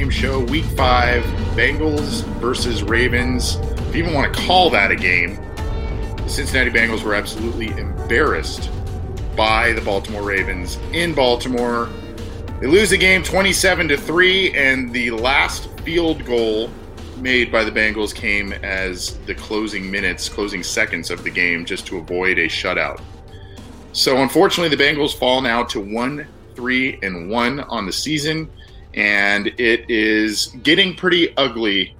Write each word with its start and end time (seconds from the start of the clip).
game 0.00 0.10
show, 0.10 0.40
week 0.46 0.64
five 0.76 1.22
Bengals 1.54 2.24
versus 2.40 2.82
Ravens. 2.82 3.54
If 3.54 3.94
you 3.94 4.02
even 4.02 4.12
want 4.12 4.34
to 4.34 4.40
call 4.40 4.68
that 4.70 4.90
a 4.90 4.96
game, 4.96 5.36
the 6.16 6.28
Cincinnati 6.28 6.68
Bengals 6.68 7.04
were 7.04 7.14
absolutely 7.14 7.68
embarrassed 7.78 8.72
by 9.36 9.72
the 9.72 9.80
Baltimore 9.80 10.24
Ravens 10.24 10.80
in 10.92 11.14
Baltimore. 11.14 11.88
They 12.60 12.66
lose 12.66 12.90
the 12.90 12.98
game 12.98 13.22
27 13.22 13.86
to 13.86 13.96
3, 13.96 14.56
and 14.56 14.92
the 14.92 15.12
last 15.12 15.70
field 15.82 16.24
goal 16.24 16.70
made 17.18 17.52
by 17.52 17.62
the 17.62 17.70
Bengals 17.70 18.12
came 18.12 18.52
as 18.52 19.16
the 19.26 19.34
closing 19.36 19.88
minutes, 19.88 20.28
closing 20.28 20.64
seconds 20.64 21.12
of 21.12 21.22
the 21.22 21.30
game 21.30 21.64
just 21.64 21.86
to 21.86 21.98
avoid 21.98 22.38
a 22.38 22.48
shutout. 22.48 23.00
So 23.92 24.16
unfortunately, 24.16 24.76
the 24.76 24.82
Bengals 24.82 25.16
fall 25.16 25.40
now 25.40 25.62
to 25.62 25.78
one, 25.78 26.26
three, 26.56 26.98
and 27.00 27.30
one 27.30 27.60
on 27.60 27.86
the 27.86 27.92
season, 27.92 28.50
and 28.94 29.48
it 29.58 29.88
is 29.90 30.46
getting 30.62 30.94
pretty 30.94 31.36
ugly 31.36 31.96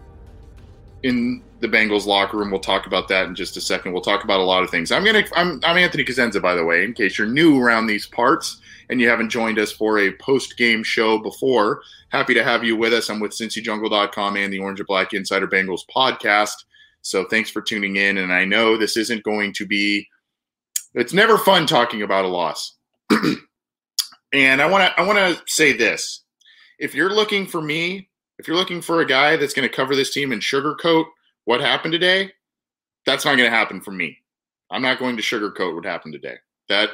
in 1.03 1.42
the 1.61 1.69
Bengals 1.69 2.06
locker 2.06 2.37
room. 2.37 2.50
We'll 2.50 2.61
talk 2.61 2.87
about 2.87 3.09
that 3.09 3.27
in 3.27 3.34
just 3.34 3.56
a 3.56 3.61
second. 3.61 3.92
We'll 3.92 4.03
talk 4.03 4.25
about 4.25 4.41
a 4.41 4.45
lot 4.45 4.62
of 4.62 4.70
things. 4.70 4.92
I'm 4.92 5.05
gonna 5.05 5.25
I'm, 5.34 5.61
I'm 5.65 5.77
Anthony 5.77 6.05
Cosenza, 6.05 6.41
by 6.41 6.55
the 6.55 6.65
way, 6.65 6.84
in 6.84 6.92
case 6.92 7.19
you're 7.19 7.27
new 7.27 7.61
around 7.61 7.87
these 7.87 8.06
parts 8.06 8.61
and 8.91 9.00
you 9.00 9.09
haven't 9.09 9.31
joined 9.31 9.59
us 9.59 9.72
for 9.72 9.98
a 9.98 10.12
post 10.12 10.56
game 10.56 10.83
show 10.83 11.19
before. 11.19 11.83
Happy 12.11 12.34
to 12.34 12.45
have 12.45 12.65
you 12.65 12.77
with 12.77 12.92
us. 12.92 13.09
I'm 13.09 13.20
with 13.20 13.33
CincyJungle.com 13.33 14.37
and 14.37 14.53
the 14.53 14.59
Orange 14.59 14.81
and 14.81 14.87
Black 14.87 15.15
Insider 15.15 15.48
Bengals 15.48 15.83
podcast. 15.95 16.65
So 17.03 17.25
thanks 17.25 17.50
for 17.50 17.61
tuning 17.61 17.97
in. 17.97 18.19
And 18.19 18.33
I 18.33 18.45
know 18.45 18.77
this 18.77 18.97
isn't 18.97 19.22
going 19.25 19.53
to 19.55 19.67
be 19.67 20.06
it's 20.95 21.12
never 21.12 21.39
fun 21.39 21.67
talking 21.67 22.03
about 22.03 22.25
a 22.25 22.28
loss. 22.28 22.77
and 24.33 24.62
I 24.62 24.67
want 24.67 24.84
to 24.84 25.00
I 25.00 25.06
want 25.06 25.19
to 25.19 25.42
say 25.47 25.72
this. 25.72 26.23
If 26.78 26.94
you're 26.94 27.12
looking 27.12 27.47
for 27.47 27.61
me, 27.61 28.08
if 28.39 28.48
you're 28.48 28.56
looking 28.56 28.83
for 28.83 29.00
a 29.00 29.06
guy 29.06 29.36
that's 29.36 29.55
going 29.55 29.69
to 29.69 29.75
cover 29.75 29.94
this 29.94 30.12
team 30.12 30.33
and 30.33 30.42
sugarcoat 30.42 31.04
what 31.44 31.60
happened 31.60 31.93
today, 31.93 32.32
that's 33.06 33.25
not 33.25 33.37
going 33.37 33.50
to 33.50 33.56
happen 33.56 33.81
for 33.81 33.91
me. 33.91 34.19
I'm 34.71 34.82
not 34.82 34.98
going 34.98 35.16
to 35.16 35.22
sugarcoat 35.22 35.75
what 35.75 35.84
happened 35.84 36.15
today. 36.15 36.37
That 36.69 36.91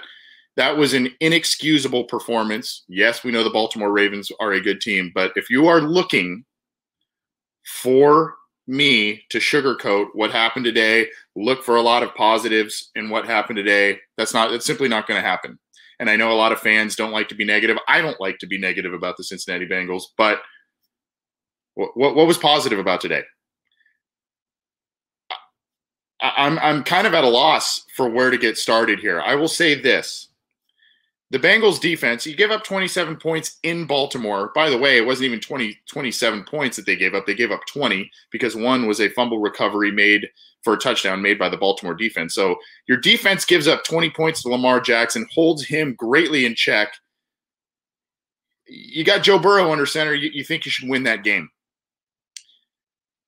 that 0.56 0.76
was 0.76 0.92
an 0.94 1.10
inexcusable 1.20 2.04
performance. 2.04 2.82
Yes, 2.88 3.24
we 3.24 3.30
know 3.30 3.44
the 3.44 3.50
Baltimore 3.50 3.92
Ravens 3.92 4.30
are 4.40 4.52
a 4.52 4.60
good 4.60 4.80
team, 4.80 5.12
but 5.14 5.32
if 5.36 5.48
you 5.48 5.68
are 5.68 5.80
looking 5.80 6.44
for 7.64 8.34
me 8.66 9.22
to 9.30 9.38
sugarcoat 9.38 10.08
what 10.12 10.30
happened 10.30 10.64
today, 10.64 11.06
look 11.36 11.64
for 11.64 11.76
a 11.76 11.82
lot 11.82 12.02
of 12.02 12.14
positives 12.14 12.90
in 12.94 13.10
what 13.10 13.24
happened 13.26 13.56
today. 13.56 13.98
That's 14.16 14.34
not 14.34 14.50
that's 14.50 14.66
simply 14.66 14.88
not 14.88 15.06
going 15.06 15.20
to 15.20 15.26
happen. 15.26 15.58
And 16.00 16.08
I 16.08 16.16
know 16.16 16.32
a 16.32 16.34
lot 16.34 16.50
of 16.50 16.58
fans 16.58 16.96
don't 16.96 17.12
like 17.12 17.28
to 17.28 17.34
be 17.34 17.44
negative. 17.44 17.76
I 17.86 18.00
don't 18.00 18.18
like 18.20 18.38
to 18.38 18.46
be 18.46 18.58
negative 18.58 18.94
about 18.94 19.18
the 19.18 19.22
Cincinnati 19.22 19.66
Bengals, 19.66 20.04
but 20.16 20.40
what, 21.74 22.16
what, 22.16 22.26
was 22.26 22.38
positive 22.38 22.78
about 22.78 23.02
today? 23.02 23.22
I, 26.22 26.32
I'm 26.38 26.58
I'm 26.58 26.84
kind 26.84 27.06
of 27.06 27.12
at 27.12 27.22
a 27.22 27.28
loss 27.28 27.84
for 27.94 28.08
where 28.08 28.30
to 28.30 28.38
get 28.38 28.56
started 28.56 28.98
here. 28.98 29.20
I 29.20 29.34
will 29.34 29.46
say 29.48 29.74
this. 29.74 30.29
The 31.30 31.38
Bengals 31.38 31.80
defense, 31.80 32.26
you 32.26 32.34
give 32.34 32.50
up 32.50 32.64
27 32.64 33.16
points 33.16 33.58
in 33.62 33.86
Baltimore. 33.86 34.50
By 34.52 34.68
the 34.68 34.78
way, 34.78 34.96
it 34.96 35.06
wasn't 35.06 35.26
even 35.26 35.40
20, 35.40 35.78
27 35.86 36.44
points 36.44 36.76
that 36.76 36.86
they 36.86 36.96
gave 36.96 37.14
up. 37.14 37.24
They 37.24 37.34
gave 37.34 37.52
up 37.52 37.60
20 37.66 38.10
because 38.32 38.56
one 38.56 38.86
was 38.86 39.00
a 39.00 39.08
fumble 39.10 39.38
recovery 39.38 39.92
made 39.92 40.28
for 40.62 40.74
a 40.74 40.78
touchdown 40.78 41.22
made 41.22 41.38
by 41.38 41.48
the 41.48 41.56
Baltimore 41.56 41.94
defense. 41.94 42.34
So 42.34 42.56
your 42.86 42.98
defense 42.98 43.44
gives 43.44 43.68
up 43.68 43.84
20 43.84 44.10
points 44.10 44.42
to 44.42 44.48
Lamar 44.48 44.80
Jackson, 44.80 45.26
holds 45.32 45.64
him 45.64 45.94
greatly 45.94 46.46
in 46.46 46.56
check. 46.56 46.92
You 48.66 49.04
got 49.04 49.22
Joe 49.22 49.38
Burrow 49.38 49.70
under 49.70 49.86
center. 49.86 50.14
You, 50.14 50.30
you 50.32 50.42
think 50.42 50.64
you 50.64 50.72
should 50.72 50.88
win 50.88 51.04
that 51.04 51.22
game. 51.22 51.48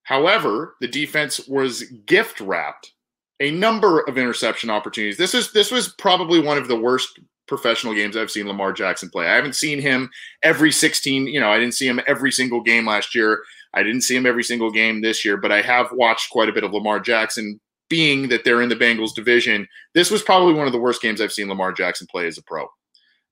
However, 0.02 0.74
the 0.80 0.88
defense 0.88 1.46
was 1.46 1.84
gift 2.06 2.40
wrapped 2.40 2.92
a 3.40 3.50
number 3.50 4.00
of 4.00 4.18
interception 4.18 4.70
opportunities. 4.70 5.18
This 5.18 5.34
is 5.34 5.52
this 5.52 5.70
was 5.70 5.94
probably 5.98 6.40
one 6.40 6.58
of 6.58 6.68
the 6.68 6.78
worst 6.78 7.18
professional 7.52 7.92
games 7.92 8.16
I've 8.16 8.30
seen 8.30 8.48
Lamar 8.48 8.72
Jackson 8.72 9.10
play. 9.10 9.26
I 9.26 9.34
haven't 9.34 9.56
seen 9.56 9.78
him 9.78 10.08
every 10.42 10.72
16, 10.72 11.26
you 11.26 11.38
know, 11.38 11.50
I 11.50 11.58
didn't 11.58 11.74
see 11.74 11.86
him 11.86 12.00
every 12.06 12.32
single 12.32 12.62
game 12.62 12.86
last 12.86 13.14
year. 13.14 13.42
I 13.74 13.82
didn't 13.82 14.00
see 14.00 14.16
him 14.16 14.24
every 14.24 14.42
single 14.42 14.70
game 14.70 15.02
this 15.02 15.22
year, 15.22 15.36
but 15.36 15.52
I 15.52 15.60
have 15.60 15.88
watched 15.92 16.30
quite 16.30 16.48
a 16.48 16.52
bit 16.52 16.64
of 16.64 16.72
Lamar 16.72 16.98
Jackson 16.98 17.60
being 17.90 18.28
that 18.28 18.42
they're 18.42 18.62
in 18.62 18.70
the 18.70 18.74
Bengals 18.74 19.14
division. 19.14 19.68
This 19.92 20.10
was 20.10 20.22
probably 20.22 20.54
one 20.54 20.66
of 20.66 20.72
the 20.72 20.80
worst 20.80 21.02
games 21.02 21.20
I've 21.20 21.30
seen 21.30 21.50
Lamar 21.50 21.74
Jackson 21.74 22.06
play 22.10 22.26
as 22.26 22.38
a 22.38 22.42
pro. 22.42 22.66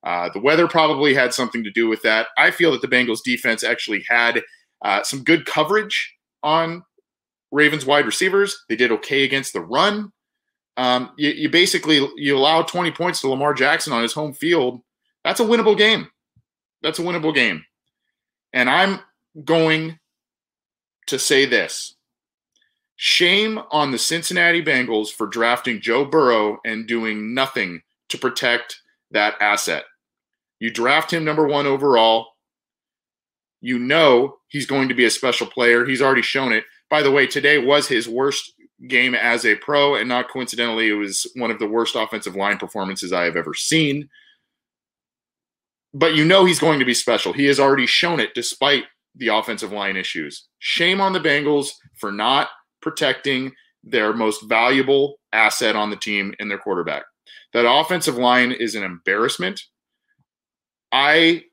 Uh, 0.04 0.28
the 0.34 0.40
weather 0.40 0.68
probably 0.68 1.14
had 1.14 1.32
something 1.32 1.64
to 1.64 1.70
do 1.70 1.88
with 1.88 2.02
that. 2.02 2.26
I 2.36 2.50
feel 2.50 2.72
that 2.72 2.82
the 2.82 2.88
Bengals 2.88 3.22
defense 3.24 3.64
actually 3.64 4.04
had 4.06 4.42
uh, 4.84 5.02
some 5.02 5.24
good 5.24 5.46
coverage 5.46 6.14
on 6.42 6.82
Ravens 7.52 7.86
wide 7.86 8.04
receivers. 8.04 8.62
They 8.68 8.76
did 8.76 8.92
okay 8.92 9.24
against 9.24 9.54
the 9.54 9.62
run. 9.62 10.12
Um, 10.76 11.10
you, 11.16 11.30
you 11.30 11.48
basically 11.50 12.06
you 12.16 12.36
allow 12.36 12.62
20 12.62 12.90
points 12.92 13.20
to 13.20 13.28
Lamar 13.28 13.54
Jackson 13.54 13.92
on 13.92 14.02
his 14.02 14.12
home 14.12 14.32
field. 14.32 14.80
That's 15.24 15.40
a 15.40 15.44
winnable 15.44 15.76
game. 15.76 16.08
That's 16.82 16.98
a 16.98 17.02
winnable 17.02 17.34
game. 17.34 17.64
And 18.52 18.70
I'm 18.70 19.00
going 19.44 19.98
to 21.06 21.18
say 21.18 21.44
this. 21.44 21.94
Shame 22.96 23.60
on 23.70 23.90
the 23.90 23.98
Cincinnati 23.98 24.62
Bengals 24.62 25.10
for 25.10 25.26
drafting 25.26 25.80
Joe 25.80 26.04
Burrow 26.04 26.58
and 26.64 26.86
doing 26.86 27.34
nothing 27.34 27.82
to 28.10 28.18
protect 28.18 28.80
that 29.10 29.34
asset. 29.40 29.84
You 30.58 30.70
draft 30.70 31.12
him 31.12 31.24
number 31.24 31.46
one 31.46 31.66
overall. 31.66 32.26
You 33.62 33.78
know 33.78 34.36
he's 34.48 34.66
going 34.66 34.88
to 34.88 34.94
be 34.94 35.04
a 35.04 35.10
special 35.10 35.46
player. 35.46 35.86
He's 35.86 36.02
already 36.02 36.22
shown 36.22 36.52
it. 36.52 36.64
By 36.90 37.02
the 37.02 37.10
way, 37.10 37.26
today 37.26 37.58
was 37.58 37.88
his 37.88 38.08
worst 38.08 38.52
game 38.88 39.14
as 39.14 39.44
a 39.44 39.56
pro, 39.56 39.94
and 39.94 40.08
not 40.08 40.30
coincidentally, 40.30 40.88
it 40.88 40.94
was 40.94 41.26
one 41.34 41.50
of 41.50 41.58
the 41.58 41.68
worst 41.68 41.96
offensive 41.96 42.36
line 42.36 42.58
performances 42.58 43.12
I 43.12 43.24
have 43.24 43.36
ever 43.36 43.54
seen. 43.54 44.08
But 45.92 46.14
you 46.14 46.24
know 46.24 46.44
he's 46.44 46.60
going 46.60 46.78
to 46.78 46.84
be 46.84 46.94
special. 46.94 47.32
He 47.32 47.46
has 47.46 47.58
already 47.58 47.86
shown 47.86 48.20
it 48.20 48.34
despite 48.34 48.84
the 49.16 49.28
offensive 49.28 49.72
line 49.72 49.96
issues. 49.96 50.46
Shame 50.60 51.00
on 51.00 51.12
the 51.12 51.20
Bengals 51.20 51.70
for 51.96 52.12
not 52.12 52.48
protecting 52.80 53.52
their 53.82 54.12
most 54.12 54.48
valuable 54.48 55.18
asset 55.32 55.74
on 55.74 55.90
the 55.90 55.96
team 55.96 56.34
in 56.38 56.48
their 56.48 56.58
quarterback. 56.58 57.04
That 57.52 57.70
offensive 57.70 58.16
line 58.16 58.52
is 58.52 58.74
an 58.74 58.84
embarrassment. 58.84 59.62
I 60.92 61.44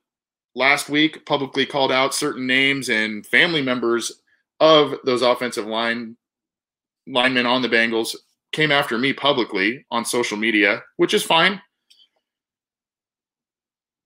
last 0.56 0.89
week 0.89 1.25
publicly 1.25 1.65
called 1.65 1.91
out 1.91 2.13
certain 2.13 2.47
names 2.47 2.89
and 2.89 3.25
family 3.25 3.62
members 3.62 4.12
of 4.59 4.95
those 5.03 5.21
offensive 5.21 5.65
line 5.65 6.18
linemen 7.07 7.45
on 7.45 7.62
the 7.62 7.69
Bengals 7.69 8.15
came 8.51 8.71
after 8.71 8.98
me 8.98 9.13
publicly 9.13 9.86
on 9.92 10.06
social 10.06 10.38
media, 10.38 10.83
which 10.98 11.13
is 11.13 11.24
fine. 11.24 11.62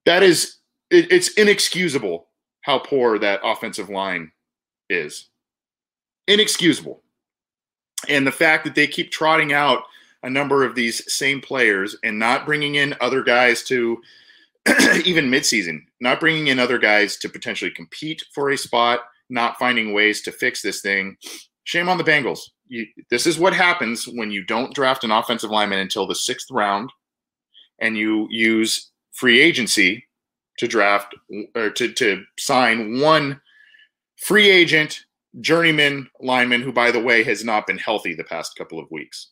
That 0.05 0.23
is, 0.23 0.57
it, 0.89 1.11
it's 1.11 1.29
inexcusable 1.33 2.27
how 2.61 2.79
poor 2.79 3.19
that 3.19 3.41
offensive 3.43 3.89
line 3.89 4.31
is. 4.89 5.29
Inexcusable. 6.27 7.01
And 8.09 8.25
the 8.25 8.31
fact 8.31 8.63
that 8.63 8.75
they 8.75 8.87
keep 8.87 9.11
trotting 9.11 9.53
out 9.53 9.83
a 10.23 10.29
number 10.29 10.63
of 10.63 10.75
these 10.75 11.11
same 11.11 11.41
players 11.41 11.95
and 12.03 12.17
not 12.17 12.45
bringing 12.45 12.75
in 12.75 12.95
other 13.01 13.23
guys 13.23 13.63
to 13.63 14.01
even 15.05 15.31
midseason, 15.31 15.81
not 15.99 16.19
bringing 16.19 16.47
in 16.47 16.59
other 16.59 16.77
guys 16.77 17.17
to 17.17 17.29
potentially 17.29 17.71
compete 17.71 18.23
for 18.33 18.51
a 18.51 18.57
spot, 18.57 19.01
not 19.29 19.57
finding 19.57 19.93
ways 19.93 20.21
to 20.21 20.31
fix 20.31 20.61
this 20.61 20.81
thing. 20.81 21.15
Shame 21.63 21.89
on 21.89 21.97
the 21.97 22.03
Bengals. 22.03 22.41
You, 22.71 22.85
this 23.09 23.27
is 23.27 23.37
what 23.37 23.53
happens 23.53 24.07
when 24.07 24.31
you 24.31 24.45
don't 24.45 24.73
draft 24.73 25.03
an 25.03 25.11
offensive 25.11 25.49
lineman 25.49 25.79
until 25.79 26.07
the 26.07 26.15
sixth 26.15 26.49
round 26.49 26.89
and 27.79 27.97
you 27.97 28.27
use 28.29 28.91
free 29.11 29.41
agency 29.41 30.05
to 30.57 30.69
draft 30.69 31.13
or 31.53 31.69
to, 31.71 31.91
to 31.91 32.23
sign 32.39 33.01
one 33.01 33.41
free 34.15 34.49
agent 34.49 35.03
journeyman 35.41 36.09
lineman 36.21 36.61
who, 36.61 36.71
by 36.71 36.91
the 36.91 36.99
way, 36.99 37.23
has 37.23 37.43
not 37.43 37.67
been 37.67 37.77
healthy 37.77 38.13
the 38.13 38.23
past 38.23 38.55
couple 38.55 38.79
of 38.79 38.89
weeks. 38.89 39.31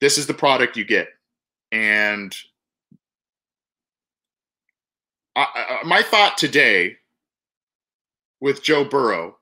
This 0.00 0.16
is 0.16 0.26
the 0.26 0.32
product 0.32 0.74
you 0.74 0.86
get. 0.86 1.08
And 1.70 2.34
I, 5.36 5.46
I, 5.54 5.86
my 5.86 6.00
thought 6.00 6.38
today 6.38 6.96
with 8.40 8.62
Joe 8.62 8.84
Burrow, 8.84 9.37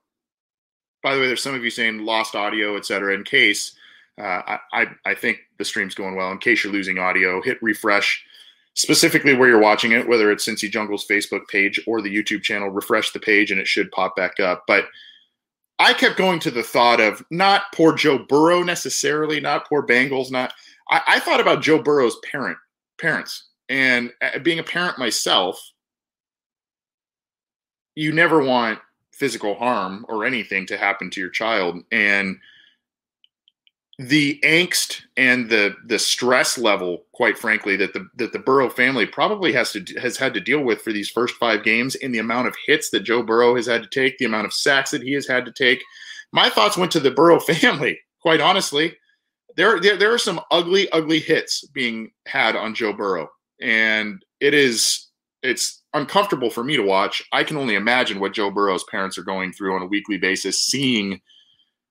by 1.03 1.13
the 1.13 1.21
way, 1.21 1.27
there's 1.27 1.43
some 1.43 1.55
of 1.55 1.63
you 1.63 1.69
saying 1.69 1.99
lost 1.99 2.35
audio, 2.35 2.75
et 2.75 2.85
cetera. 2.85 3.13
In 3.13 3.23
case, 3.23 3.73
uh, 4.19 4.57
I, 4.73 4.87
I 5.05 5.13
think 5.13 5.39
the 5.57 5.65
stream's 5.65 5.95
going 5.95 6.15
well. 6.15 6.31
In 6.31 6.39
case 6.39 6.63
you're 6.63 6.73
losing 6.73 6.97
audio, 6.97 7.41
hit 7.41 7.57
refresh 7.61 8.23
specifically 8.73 9.33
where 9.33 9.49
you're 9.49 9.59
watching 9.59 9.91
it, 9.91 10.07
whether 10.07 10.31
it's 10.31 10.47
Cincy 10.47 10.71
Jungle's 10.71 11.05
Facebook 11.07 11.47
page 11.47 11.79
or 11.87 12.01
the 12.01 12.15
YouTube 12.15 12.43
channel, 12.43 12.69
refresh 12.69 13.11
the 13.11 13.19
page 13.19 13.51
and 13.51 13.59
it 13.59 13.67
should 13.67 13.91
pop 13.91 14.15
back 14.15 14.39
up. 14.39 14.65
But 14.67 14.85
I 15.79 15.93
kept 15.93 16.17
going 16.17 16.39
to 16.41 16.51
the 16.51 16.63
thought 16.63 16.99
of 16.99 17.23
not 17.29 17.63
poor 17.73 17.93
Joe 17.93 18.19
Burrow 18.19 18.63
necessarily, 18.63 19.39
not 19.39 19.67
poor 19.67 19.85
Bengals, 19.85 20.31
not. 20.31 20.53
I, 20.89 21.01
I 21.07 21.19
thought 21.19 21.39
about 21.39 21.61
Joe 21.61 21.81
Burrow's 21.81 22.17
parent 22.31 22.57
parents 22.99 23.49
and 23.69 24.11
uh, 24.21 24.39
being 24.39 24.59
a 24.59 24.63
parent 24.63 24.97
myself. 24.97 25.59
You 27.95 28.11
never 28.11 28.43
want 28.43 28.79
physical 29.17 29.55
harm 29.55 30.05
or 30.07 30.25
anything 30.25 30.65
to 30.67 30.77
happen 30.77 31.09
to 31.09 31.19
your 31.19 31.29
child, 31.29 31.83
and 31.91 32.37
the 33.99 34.39
angst 34.43 35.01
and 35.15 35.49
the 35.49 35.75
the 35.85 35.97
stress 35.97 36.57
level, 36.57 37.05
quite 37.13 37.37
frankly, 37.37 37.75
that 37.77 37.93
the 37.93 38.07
that 38.15 38.31
the 38.31 38.39
Burrow 38.39 38.69
family 38.69 39.07
probably 39.07 39.51
has 39.53 39.71
to 39.71 39.83
has 39.99 40.17
had 40.17 40.33
to 40.35 40.39
deal 40.39 40.61
with 40.61 40.81
for 40.81 40.93
these 40.93 41.09
first 41.09 41.35
five 41.35 41.63
games, 41.63 41.95
and 41.95 42.13
the 42.13 42.19
amount 42.19 42.47
of 42.47 42.55
hits 42.67 42.91
that 42.91 43.01
Joe 43.01 43.23
Burrow 43.23 43.55
has 43.55 43.65
had 43.65 43.81
to 43.81 43.89
take, 43.89 44.17
the 44.17 44.25
amount 44.25 44.45
of 44.45 44.53
sacks 44.53 44.91
that 44.91 45.01
he 45.01 45.13
has 45.13 45.27
had 45.27 45.45
to 45.45 45.51
take. 45.51 45.83
My 46.31 46.49
thoughts 46.49 46.77
went 46.77 46.91
to 46.91 46.99
the 46.99 47.11
Burrow 47.11 47.39
family. 47.39 47.99
Quite 48.21 48.41
honestly, 48.41 48.95
there 49.55 49.79
there, 49.79 49.97
there 49.97 50.13
are 50.13 50.19
some 50.19 50.39
ugly, 50.51 50.89
ugly 50.91 51.19
hits 51.19 51.65
being 51.67 52.11
had 52.27 52.55
on 52.55 52.75
Joe 52.75 52.93
Burrow, 52.93 53.29
and 53.59 54.23
it 54.39 54.53
is 54.53 55.06
it's 55.43 55.81
uncomfortable 55.93 56.49
for 56.49 56.63
me 56.63 56.75
to 56.75 56.83
watch. 56.83 57.23
I 57.31 57.43
can 57.43 57.57
only 57.57 57.75
imagine 57.75 58.19
what 58.19 58.33
Joe 58.33 58.51
Burrow's 58.51 58.83
parents 58.85 59.17
are 59.17 59.23
going 59.23 59.53
through 59.53 59.75
on 59.75 59.81
a 59.81 59.87
weekly 59.87 60.17
basis, 60.17 60.59
seeing 60.59 61.21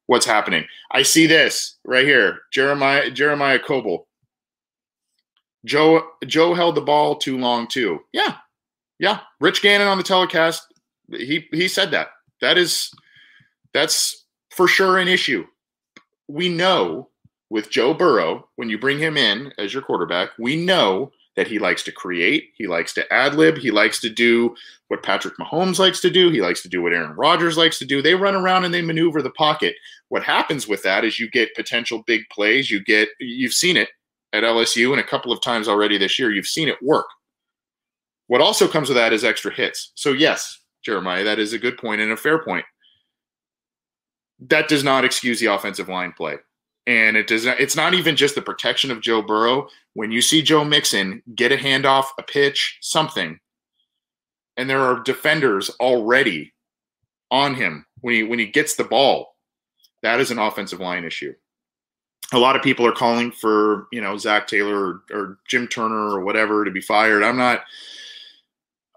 what's 0.06 0.26
happening. 0.26 0.64
I 0.90 1.02
see 1.02 1.26
this 1.26 1.76
right 1.84 2.04
here. 2.04 2.40
Jeremiah 2.52 3.10
Jeremiah 3.10 3.58
Coble. 3.58 4.06
Joe 5.64 6.06
Joe 6.26 6.54
held 6.54 6.74
the 6.74 6.80
ball 6.80 7.16
too 7.16 7.38
long 7.38 7.66
too. 7.66 8.00
Yeah. 8.12 8.36
Yeah. 8.98 9.20
Rich 9.40 9.62
Gannon 9.62 9.88
on 9.88 9.98
the 9.98 10.04
telecast, 10.04 10.62
he 11.10 11.46
he 11.52 11.68
said 11.68 11.90
that. 11.92 12.08
That 12.40 12.58
is 12.58 12.90
that's 13.72 14.24
for 14.50 14.68
sure 14.68 14.98
an 14.98 15.08
issue. 15.08 15.46
We 16.28 16.48
know 16.48 17.08
with 17.50 17.70
Joe 17.70 17.94
Burrow, 17.94 18.48
when 18.56 18.68
you 18.68 18.78
bring 18.78 18.98
him 18.98 19.16
in 19.16 19.52
as 19.58 19.72
your 19.72 19.82
quarterback, 19.82 20.30
we 20.38 20.56
know 20.56 21.12
that 21.36 21.46
he 21.46 21.58
likes 21.58 21.82
to 21.84 21.92
create, 21.92 22.50
he 22.56 22.66
likes 22.66 22.92
to 22.94 23.12
ad 23.12 23.34
lib, 23.34 23.58
he 23.58 23.70
likes 23.70 24.00
to 24.00 24.10
do 24.10 24.54
what 24.88 25.02
Patrick 25.02 25.34
Mahomes 25.38 25.78
likes 25.78 26.00
to 26.00 26.10
do, 26.10 26.30
he 26.30 26.40
likes 26.40 26.62
to 26.62 26.68
do 26.68 26.82
what 26.82 26.92
Aaron 26.92 27.14
Rodgers 27.14 27.58
likes 27.58 27.78
to 27.78 27.84
do. 27.84 28.00
They 28.00 28.14
run 28.14 28.34
around 28.34 28.64
and 28.64 28.72
they 28.72 28.82
maneuver 28.82 29.20
the 29.20 29.30
pocket. 29.30 29.74
What 30.08 30.22
happens 30.22 30.66
with 30.66 30.82
that 30.82 31.04
is 31.04 31.18
you 31.18 31.30
get 31.30 31.54
potential 31.54 32.02
big 32.06 32.22
plays. 32.30 32.70
You 32.70 32.82
get 32.82 33.08
you've 33.20 33.52
seen 33.52 33.76
it 33.76 33.90
at 34.32 34.44
LSU 34.44 34.92
and 34.92 35.00
a 35.00 35.04
couple 35.04 35.32
of 35.32 35.42
times 35.42 35.68
already 35.68 35.98
this 35.98 36.18
year. 36.18 36.32
You've 36.32 36.46
seen 36.46 36.68
it 36.68 36.82
work. 36.82 37.06
What 38.28 38.40
also 38.40 38.66
comes 38.66 38.88
with 38.88 38.96
that 38.96 39.12
is 39.12 39.24
extra 39.24 39.52
hits. 39.52 39.92
So 39.94 40.12
yes, 40.12 40.60
Jeremiah, 40.82 41.24
that 41.24 41.38
is 41.38 41.52
a 41.52 41.58
good 41.58 41.76
point 41.76 42.00
and 42.00 42.12
a 42.12 42.16
fair 42.16 42.42
point. 42.42 42.64
That 44.40 44.68
does 44.68 44.84
not 44.84 45.04
excuse 45.04 45.40
the 45.40 45.46
offensive 45.46 45.88
line 45.88 46.12
play. 46.12 46.36
And 46.86 47.16
it 47.16 47.26
does 47.26 47.44
not, 47.44 47.58
it's 47.58 47.74
not 47.74 47.94
even 47.94 48.14
just 48.14 48.36
the 48.36 48.42
protection 48.42 48.90
of 48.90 49.00
Joe 49.00 49.20
Burrow. 49.20 49.68
When 49.94 50.12
you 50.12 50.22
see 50.22 50.42
Joe 50.42 50.64
Mixon 50.64 51.22
get 51.34 51.52
a 51.52 51.56
handoff, 51.56 52.06
a 52.18 52.22
pitch, 52.22 52.78
something, 52.80 53.40
and 54.56 54.70
there 54.70 54.80
are 54.80 55.02
defenders 55.02 55.70
already 55.80 56.52
on 57.30 57.54
him 57.54 57.84
when 58.00 58.14
he 58.14 58.22
when 58.22 58.38
he 58.38 58.46
gets 58.46 58.76
the 58.76 58.84
ball, 58.84 59.34
that 60.02 60.20
is 60.20 60.30
an 60.30 60.38
offensive 60.38 60.80
line 60.80 61.04
issue. 61.04 61.34
A 62.32 62.38
lot 62.38 62.56
of 62.56 62.62
people 62.62 62.86
are 62.86 62.92
calling 62.92 63.30
for, 63.32 63.86
you 63.92 64.00
know, 64.00 64.16
Zac 64.16 64.46
Taylor 64.46 64.76
or, 64.76 65.02
or 65.12 65.38
Jim 65.48 65.68
Turner 65.68 66.10
or 66.10 66.20
whatever 66.24 66.64
to 66.64 66.70
be 66.70 66.80
fired. 66.80 67.22
I'm 67.22 67.36
not 67.36 67.62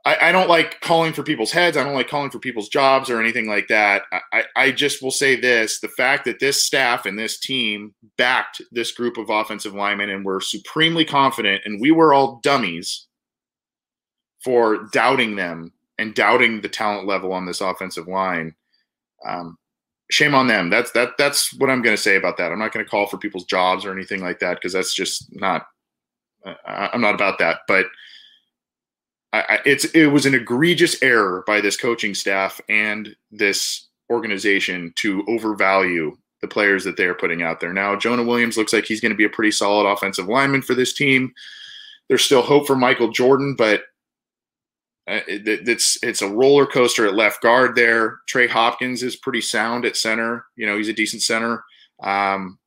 I, 0.10 0.30
I, 0.30 0.32
don't 0.32 0.50
like 0.50 0.82
calling 0.82 1.14
for 1.14 1.22
people's 1.22 1.52
heads. 1.52 1.78
I 1.78 1.84
don't 1.84 1.94
like 1.94 2.08
calling 2.08 2.32
for 2.32 2.40
people's 2.40 2.68
jobs 2.68 3.12
or 3.12 3.20
anything 3.20 3.48
like 3.48 3.68
that. 3.68 4.04
I, 4.34 4.44
I 4.56 4.72
just 4.72 5.04
will 5.04 5.12
say 5.12 5.36
this 5.36 5.82
the 5.82 5.88
fact 5.88 6.26
that 6.26 6.40
this 6.40 6.64
staff 6.64 7.06
and 7.06 7.18
this 7.18 7.40
team 7.40 7.94
backed 8.18 8.60
this 8.72 8.92
group 8.92 9.18
of 9.18 9.30
offensive 9.30 9.76
linemen 9.76 10.10
and 10.10 10.26
were 10.26 10.42
supremely 10.42 11.06
confident, 11.06 11.62
and 11.64 11.80
we 11.80 11.92
were 11.92 12.12
all 12.12 12.40
dummies 12.42 13.06
for 14.44 14.88
doubting 14.92 15.36
them 15.36 15.74
and 16.00 16.16
doubting 16.16 16.62
the 16.62 16.70
talent 16.70 17.06
level 17.08 17.32
on 17.32 17.46
this 17.46 17.62
offensive 17.62 18.08
line. 18.08 18.56
Um, 19.28 19.60
shame 20.10 20.34
on 20.34 20.48
them. 20.48 20.72
That's 20.72 20.92
that. 20.94 21.20
That's 21.20 21.54
what 21.60 21.70
I'm 21.70 21.84
going 21.84 21.96
to 21.96 22.02
say 22.02 22.16
about 22.16 22.38
that. 22.38 22.52
I'm 22.52 22.58
not 22.58 22.74
going 22.74 22.84
to 22.84 22.90
call 22.90 23.06
for 23.06 23.20
people's 23.20 23.46
jobs 23.46 23.86
or 23.86 23.94
anything 23.94 24.22
like 24.22 24.40
that 24.40 24.56
because 24.56 24.74
that's 24.74 24.96
just 24.96 25.28
not. 25.36 25.68
I'm 26.66 27.02
not 27.02 27.14
about 27.14 27.38
that. 27.38 27.60
But 27.68 27.86
I, 29.32 29.60
it's 29.66 29.86
it 29.86 30.08
was 30.08 30.26
an 30.26 30.34
egregious 30.34 31.02
error 31.04 31.44
by 31.46 31.62
this 31.62 31.78
coaching 31.78 32.16
staff 32.16 32.60
and 32.68 33.16
this 33.32 33.88
organization 34.10 34.92
to 34.96 35.24
overvalue 35.28 36.18
the 36.42 36.48
players 36.48 36.84
that 36.84 36.98
they 36.98 37.06
are 37.06 37.14
putting 37.14 37.44
out 37.44 37.60
there. 37.60 37.74
Now, 37.74 37.96
Jonah 37.96 38.24
Williams 38.24 38.58
looks 38.58 38.74
like 38.74 38.86
he's 38.86 39.02
going 39.02 39.12
to 39.12 39.18
be 39.18 39.26
a 39.26 39.30
pretty 39.30 39.52
solid 39.52 39.88
offensive 39.88 40.28
lineman 40.28 40.62
for 40.62 40.74
this 40.74 40.94
team. 40.94 41.34
There's 42.08 42.24
still 42.24 42.42
hope 42.42 42.66
for 42.66 42.76
Michael 42.76 43.12
Jordan, 43.12 43.56
but 43.56 43.84
uh, 45.08 45.20
it's 45.28 45.98
it's 46.02 46.22
a 46.22 46.30
roller 46.30 46.66
coaster 46.66 47.06
at 47.06 47.16
left 47.16 47.42
guard 47.42 47.76
there. 47.76 48.20
Trey 48.28 48.48
Hopkins 48.48 49.04
is 49.04 49.16
pretty 49.16 49.42
sound 49.42 49.86
at 49.86 49.98
center. 49.98 50.46
You 50.56 50.66
know, 50.66 50.78
he's 50.78 50.88
a 50.88 50.94
decent 50.94 51.22
center. 51.22 51.64
Um, 52.02 52.58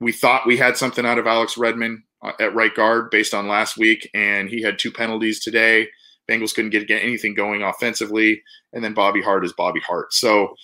we 0.00 0.12
thought 0.12 0.46
we 0.46 0.56
had 0.56 0.76
something 0.76 1.04
out 1.04 1.18
of 1.18 1.26
Alex 1.26 1.58
Redmond 1.58 2.02
at 2.38 2.54
right 2.54 2.74
guard 2.74 3.10
based 3.10 3.34
on 3.34 3.48
last 3.48 3.76
week, 3.76 4.08
and 4.14 4.48
he 4.48 4.62
had 4.62 4.78
two 4.78 4.92
penalties 4.92 5.40
today. 5.40 5.88
Bengals 6.30 6.54
couldn't 6.54 6.70
get, 6.70 6.86
get 6.86 7.02
anything 7.02 7.34
going 7.34 7.62
offensively, 7.62 8.42
and 8.72 8.82
then 8.82 8.94
Bobby 8.94 9.20
Hart 9.22 9.44
is 9.44 9.52
Bobby 9.52 9.80
Hart. 9.80 10.12
So 10.12 10.54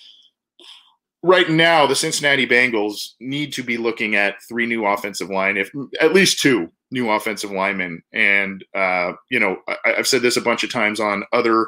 right 1.21 1.49
now, 1.49 1.85
the 1.85 1.95
Cincinnati 1.95 2.47
Bengals 2.47 3.13
need 3.19 3.53
to 3.53 3.63
be 3.63 3.77
looking 3.77 4.15
at 4.15 4.41
three 4.47 4.65
new 4.65 4.85
offensive 4.85 5.29
line, 5.29 5.57
if 5.57 5.69
at 5.99 6.13
least 6.13 6.39
two 6.39 6.71
new 6.91 7.09
offensive 7.09 7.51
linemen. 7.51 8.01
And 8.13 8.63
uh, 8.73 9.13
you 9.29 9.39
know, 9.39 9.57
I, 9.67 9.95
I've 9.97 10.07
said 10.07 10.21
this 10.21 10.37
a 10.37 10.41
bunch 10.41 10.63
of 10.63 10.71
times 10.71 10.99
on 10.99 11.23
other 11.33 11.67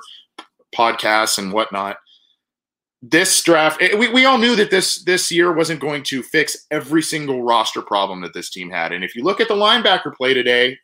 podcasts 0.74 1.38
and 1.38 1.52
whatnot 1.52 1.98
this 3.01 3.41
draft 3.41 3.81
we, 3.98 4.08
we 4.10 4.25
all 4.25 4.38
knew 4.38 4.55
that 4.55 4.70
this 4.70 5.03
this 5.03 5.31
year 5.31 5.51
wasn't 5.53 5.79
going 5.79 6.03
to 6.03 6.22
fix 6.22 6.67
every 6.70 7.01
single 7.01 7.41
roster 7.41 7.81
problem 7.81 8.22
that 8.22 8.34
this 8.34 8.50
team 8.50 8.70
had. 8.70 8.91
And 8.91 9.03
if 9.03 9.15
you 9.15 9.24
look 9.24 9.41
at 9.41 9.48
the 9.48 9.55
linebacker 9.55 10.13
play 10.13 10.34
today 10.34 10.77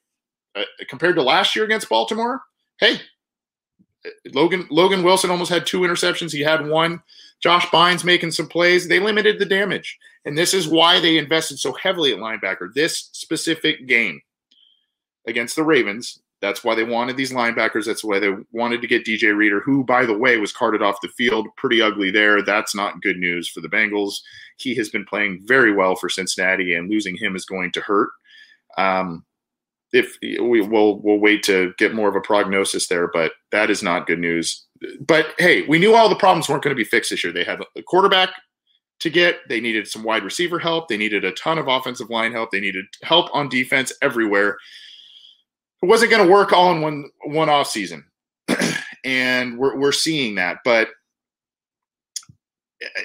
uh, 0.55 0.63
compared 0.89 1.15
to 1.15 1.21
last 1.21 1.55
year 1.55 1.63
against 1.63 1.89
baltimore 1.89 2.41
hey 2.79 2.99
logan 4.33 4.67
logan 4.71 5.03
wilson 5.03 5.29
almost 5.29 5.51
had 5.51 5.65
two 5.65 5.81
interceptions. 5.81 6.31
He 6.31 6.41
had 6.41 6.67
one. 6.67 7.01
Josh 7.39 7.67
bynes 7.67 8.03
making 8.03 8.31
some 8.31 8.47
plays. 8.47 8.87
They 8.87 8.99
limited 8.99 9.37
the 9.37 9.45
damage. 9.45 9.99
And 10.25 10.35
this 10.35 10.55
is 10.55 10.67
why 10.67 10.99
they 10.99 11.19
invested 11.19 11.59
so 11.59 11.73
heavily 11.73 12.13
at 12.13 12.19
linebacker 12.19 12.73
this 12.73 13.09
specific 13.11 13.87
game 13.87 14.21
against 15.27 15.55
the 15.55 15.63
ravens 15.63 16.19
that's 16.41 16.63
why 16.63 16.75
they 16.75 16.83
wanted 16.83 17.17
these 17.17 17.33
linebackers. 17.33 17.85
That's 17.85 18.03
why 18.03 18.19
they 18.19 18.31
wanted 18.51 18.81
to 18.81 18.87
get 18.87 19.05
DJ 19.05 19.35
Reader, 19.35 19.61
who, 19.61 19.83
by 19.83 20.05
the 20.05 20.17
way, 20.17 20.37
was 20.37 20.53
carted 20.53 20.83
off 20.83 21.01
the 21.01 21.07
field 21.09 21.47
pretty 21.57 21.81
ugly 21.81 22.11
there. 22.11 22.43
That's 22.43 22.75
not 22.75 23.01
good 23.01 23.17
news 23.17 23.49
for 23.49 23.61
the 23.61 23.69
Bengals. 23.69 24.15
He 24.57 24.75
has 24.75 24.89
been 24.89 25.05
playing 25.05 25.41
very 25.45 25.73
well 25.73 25.95
for 25.95 26.09
Cincinnati, 26.09 26.75
and 26.75 26.89
losing 26.89 27.17
him 27.17 27.35
is 27.35 27.45
going 27.45 27.71
to 27.71 27.81
hurt. 27.81 28.09
Um, 28.77 29.25
if 29.93 30.17
we 30.21 30.61
will, 30.61 31.01
we'll 31.01 31.19
wait 31.19 31.43
to 31.43 31.73
get 31.77 31.95
more 31.95 32.09
of 32.09 32.15
a 32.15 32.21
prognosis 32.21 32.87
there, 32.87 33.07
but 33.07 33.31
that 33.51 33.71
is 33.71 33.81
not 33.81 34.05
good 34.05 34.19
news. 34.19 34.65
But 34.99 35.33
hey, 35.39 35.65
we 35.67 35.79
knew 35.79 35.95
all 35.95 36.09
the 36.09 36.15
problems 36.15 36.47
weren't 36.47 36.63
going 36.63 36.75
to 36.75 36.79
be 36.79 36.83
fixed 36.83 37.09
this 37.09 37.23
year. 37.23 37.33
They 37.33 37.45
had 37.45 37.61
a 37.75 37.81
quarterback 37.81 38.29
to 38.99 39.09
get. 39.09 39.39
They 39.49 39.59
needed 39.59 39.87
some 39.87 40.03
wide 40.03 40.23
receiver 40.23 40.59
help. 40.59 40.87
They 40.87 40.97
needed 40.97 41.25
a 41.25 41.31
ton 41.31 41.57
of 41.57 41.67
offensive 41.67 42.11
line 42.11 42.31
help. 42.31 42.51
They 42.51 42.59
needed 42.59 42.85
help 43.01 43.33
on 43.33 43.49
defense 43.49 43.91
everywhere 44.03 44.57
it 45.81 45.85
wasn't 45.85 46.11
going 46.11 46.25
to 46.25 46.31
work 46.31 46.53
all 46.53 46.71
in 46.71 46.81
one 46.81 47.09
one 47.25 47.49
off 47.49 47.67
season, 47.67 48.05
and 49.05 49.57
we're 49.57 49.77
we're 49.77 49.91
seeing 49.91 50.35
that. 50.35 50.59
But 50.63 50.89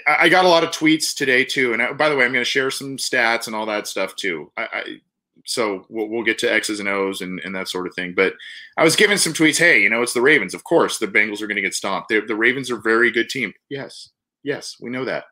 I, 0.07 0.17
I, 0.21 0.29
got 0.29 0.45
a 0.45 0.49
lot 0.49 0.64
of 0.64 0.71
tweets 0.71 1.14
today 1.14 1.45
too, 1.45 1.73
and 1.73 1.83
I, 1.83 1.93
by 1.93 2.09
the 2.09 2.17
way, 2.17 2.25
I'm 2.25 2.33
going 2.33 2.45
to 2.45 2.50
share 2.50 2.71
some 2.71 2.97
stats 2.97 3.47
and 3.47 3.57
all 3.57 3.67
that 3.67 3.87
stuff 3.87 4.17
too. 4.17 4.50
I, 4.57 4.69
I 4.73 5.00
so 5.45 5.87
we'll, 5.88 6.09
we'll, 6.09 6.23
get 6.23 6.38
to 6.38 6.52
X's 6.52 6.79
and 6.79 6.88
O's 6.88 7.21
and, 7.21 7.41
and 7.41 7.55
that 7.55 7.69
sort 7.69 7.87
of 7.87 7.95
thing. 7.95 8.14
But 8.14 8.35
I 8.76 8.85
was 8.85 8.97
given 8.97 9.19
some 9.19 9.33
tweets. 9.33 9.59
Hey, 9.59 9.81
you 9.83 9.91
know, 9.91 10.02
it's 10.02 10.12
the 10.12 10.21
Ravens. 10.21 10.55
Of 10.55 10.64
course, 10.64 10.99
the 10.99 11.07
Bengals 11.07 11.41
are 11.41 11.47
going 11.47 11.57
to 11.57 11.62
get 11.62 11.75
stomped. 11.75 12.09
They're, 12.09 12.26
the 12.26 12.37
Ravens 12.37 12.71
are 12.71 12.79
a 12.79 12.83
very 12.83 13.11
good 13.11 13.29
team. 13.29 13.52
Yes, 13.69 14.11
yes, 14.43 14.76
we 14.81 14.91
know 14.91 15.05
that. 15.05 15.25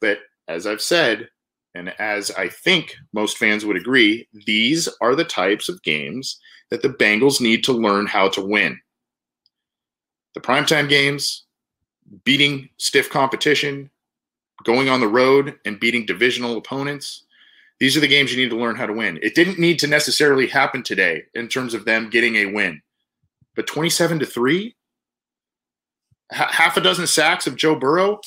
But 0.00 0.18
as 0.48 0.66
I've 0.66 0.82
said, 0.82 1.28
and 1.76 1.92
as 2.00 2.30
I 2.30 2.48
think 2.48 2.96
most 3.12 3.36
fans 3.36 3.66
would 3.66 3.76
agree, 3.76 4.26
these 4.46 4.88
are 5.02 5.14
the 5.14 5.24
types 5.24 5.68
of 5.68 5.82
games 5.82 6.40
that 6.70 6.80
the 6.80 6.88
Bengals 6.88 7.38
need 7.38 7.62
to 7.64 7.72
learn 7.72 8.06
how 8.06 8.28
to 8.30 8.40
win. 8.40 8.80
The 10.34 10.40
primetime 10.40 10.88
games, 10.88 11.44
beating 12.24 12.70
stiff 12.78 13.10
competition, 13.10 13.90
going 14.64 14.88
on 14.88 15.00
the 15.00 15.08
road 15.08 15.58
and 15.66 15.78
beating 15.78 16.06
divisional 16.06 16.56
opponents. 16.56 17.24
These 17.78 17.94
are 17.94 18.00
the 18.00 18.08
games 18.08 18.32
you 18.32 18.42
need 18.42 18.50
to 18.50 18.58
learn 18.58 18.76
how 18.76 18.86
to 18.86 18.94
win. 18.94 19.18
It 19.22 19.34
didn't 19.34 19.58
need 19.58 19.78
to 19.80 19.86
necessarily 19.86 20.46
happen 20.46 20.82
today 20.82 21.24
in 21.34 21.46
terms 21.46 21.74
of 21.74 21.84
them 21.84 22.08
getting 22.08 22.36
a 22.36 22.46
win. 22.46 22.80
But 23.54 23.66
27 23.66 24.20
to 24.20 24.26
3, 24.26 24.74
half 26.30 26.78
a 26.78 26.80
dozen 26.80 27.06
sacks 27.06 27.46
of 27.46 27.56
Joe 27.56 27.74
Burrow, 27.74 28.20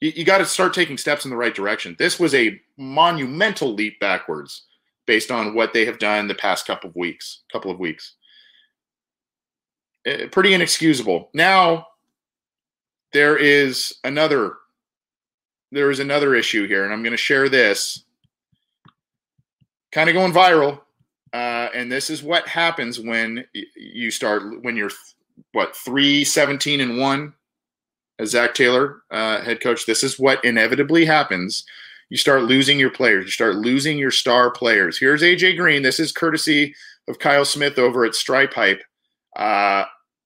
you, 0.00 0.12
you 0.16 0.24
got 0.24 0.38
to 0.38 0.46
start 0.46 0.74
taking 0.74 0.98
steps 0.98 1.24
in 1.24 1.30
the 1.30 1.36
right 1.36 1.54
direction. 1.54 1.96
This 1.98 2.18
was 2.18 2.34
a 2.34 2.60
monumental 2.76 3.74
leap 3.74 3.98
backwards 4.00 4.64
based 5.06 5.30
on 5.30 5.54
what 5.54 5.72
they 5.72 5.84
have 5.84 5.98
done 5.98 6.28
the 6.28 6.34
past 6.34 6.66
couple 6.66 6.90
of 6.90 6.96
weeks. 6.96 7.42
Couple 7.52 7.70
of 7.70 7.78
weeks, 7.78 8.14
uh, 10.06 10.26
pretty 10.30 10.54
inexcusable. 10.54 11.30
Now 11.34 11.86
there 13.12 13.36
is 13.36 13.94
another 14.04 14.54
there 15.70 15.90
is 15.90 16.00
another 16.00 16.34
issue 16.34 16.66
here, 16.66 16.84
and 16.84 16.92
I'm 16.92 17.02
going 17.02 17.12
to 17.12 17.16
share 17.16 17.48
this. 17.48 18.04
Kind 19.92 20.08
of 20.08 20.14
going 20.14 20.32
viral, 20.32 20.80
uh, 21.32 21.68
and 21.74 21.90
this 21.90 22.10
is 22.10 22.22
what 22.22 22.46
happens 22.46 23.00
when 23.00 23.44
you 23.74 24.10
start 24.10 24.62
when 24.62 24.76
you're 24.76 24.90
what 25.52 25.74
three 25.74 26.24
seventeen 26.24 26.80
and 26.80 26.98
one 26.98 27.32
as 28.18 28.30
Zac 28.30 28.54
Taylor, 28.54 29.02
uh, 29.10 29.40
head 29.40 29.60
coach, 29.60 29.86
this 29.86 30.02
is 30.02 30.18
what 30.18 30.44
inevitably 30.44 31.04
happens. 31.04 31.64
You 32.10 32.16
start 32.16 32.44
losing 32.44 32.78
your 32.78 32.90
players. 32.90 33.26
You 33.26 33.30
start 33.30 33.56
losing 33.56 33.98
your 33.98 34.10
star 34.10 34.50
players. 34.50 34.98
Here's 34.98 35.22
AJ 35.22 35.56
Green. 35.56 35.82
This 35.82 36.00
is 36.00 36.10
courtesy 36.10 36.74
of 37.06 37.18
Kyle 37.18 37.44
Smith 37.44 37.78
over 37.78 38.04
at 38.04 38.14
Stripe 38.14 38.54
Hype. 38.54 38.82
Uh, 39.36 39.84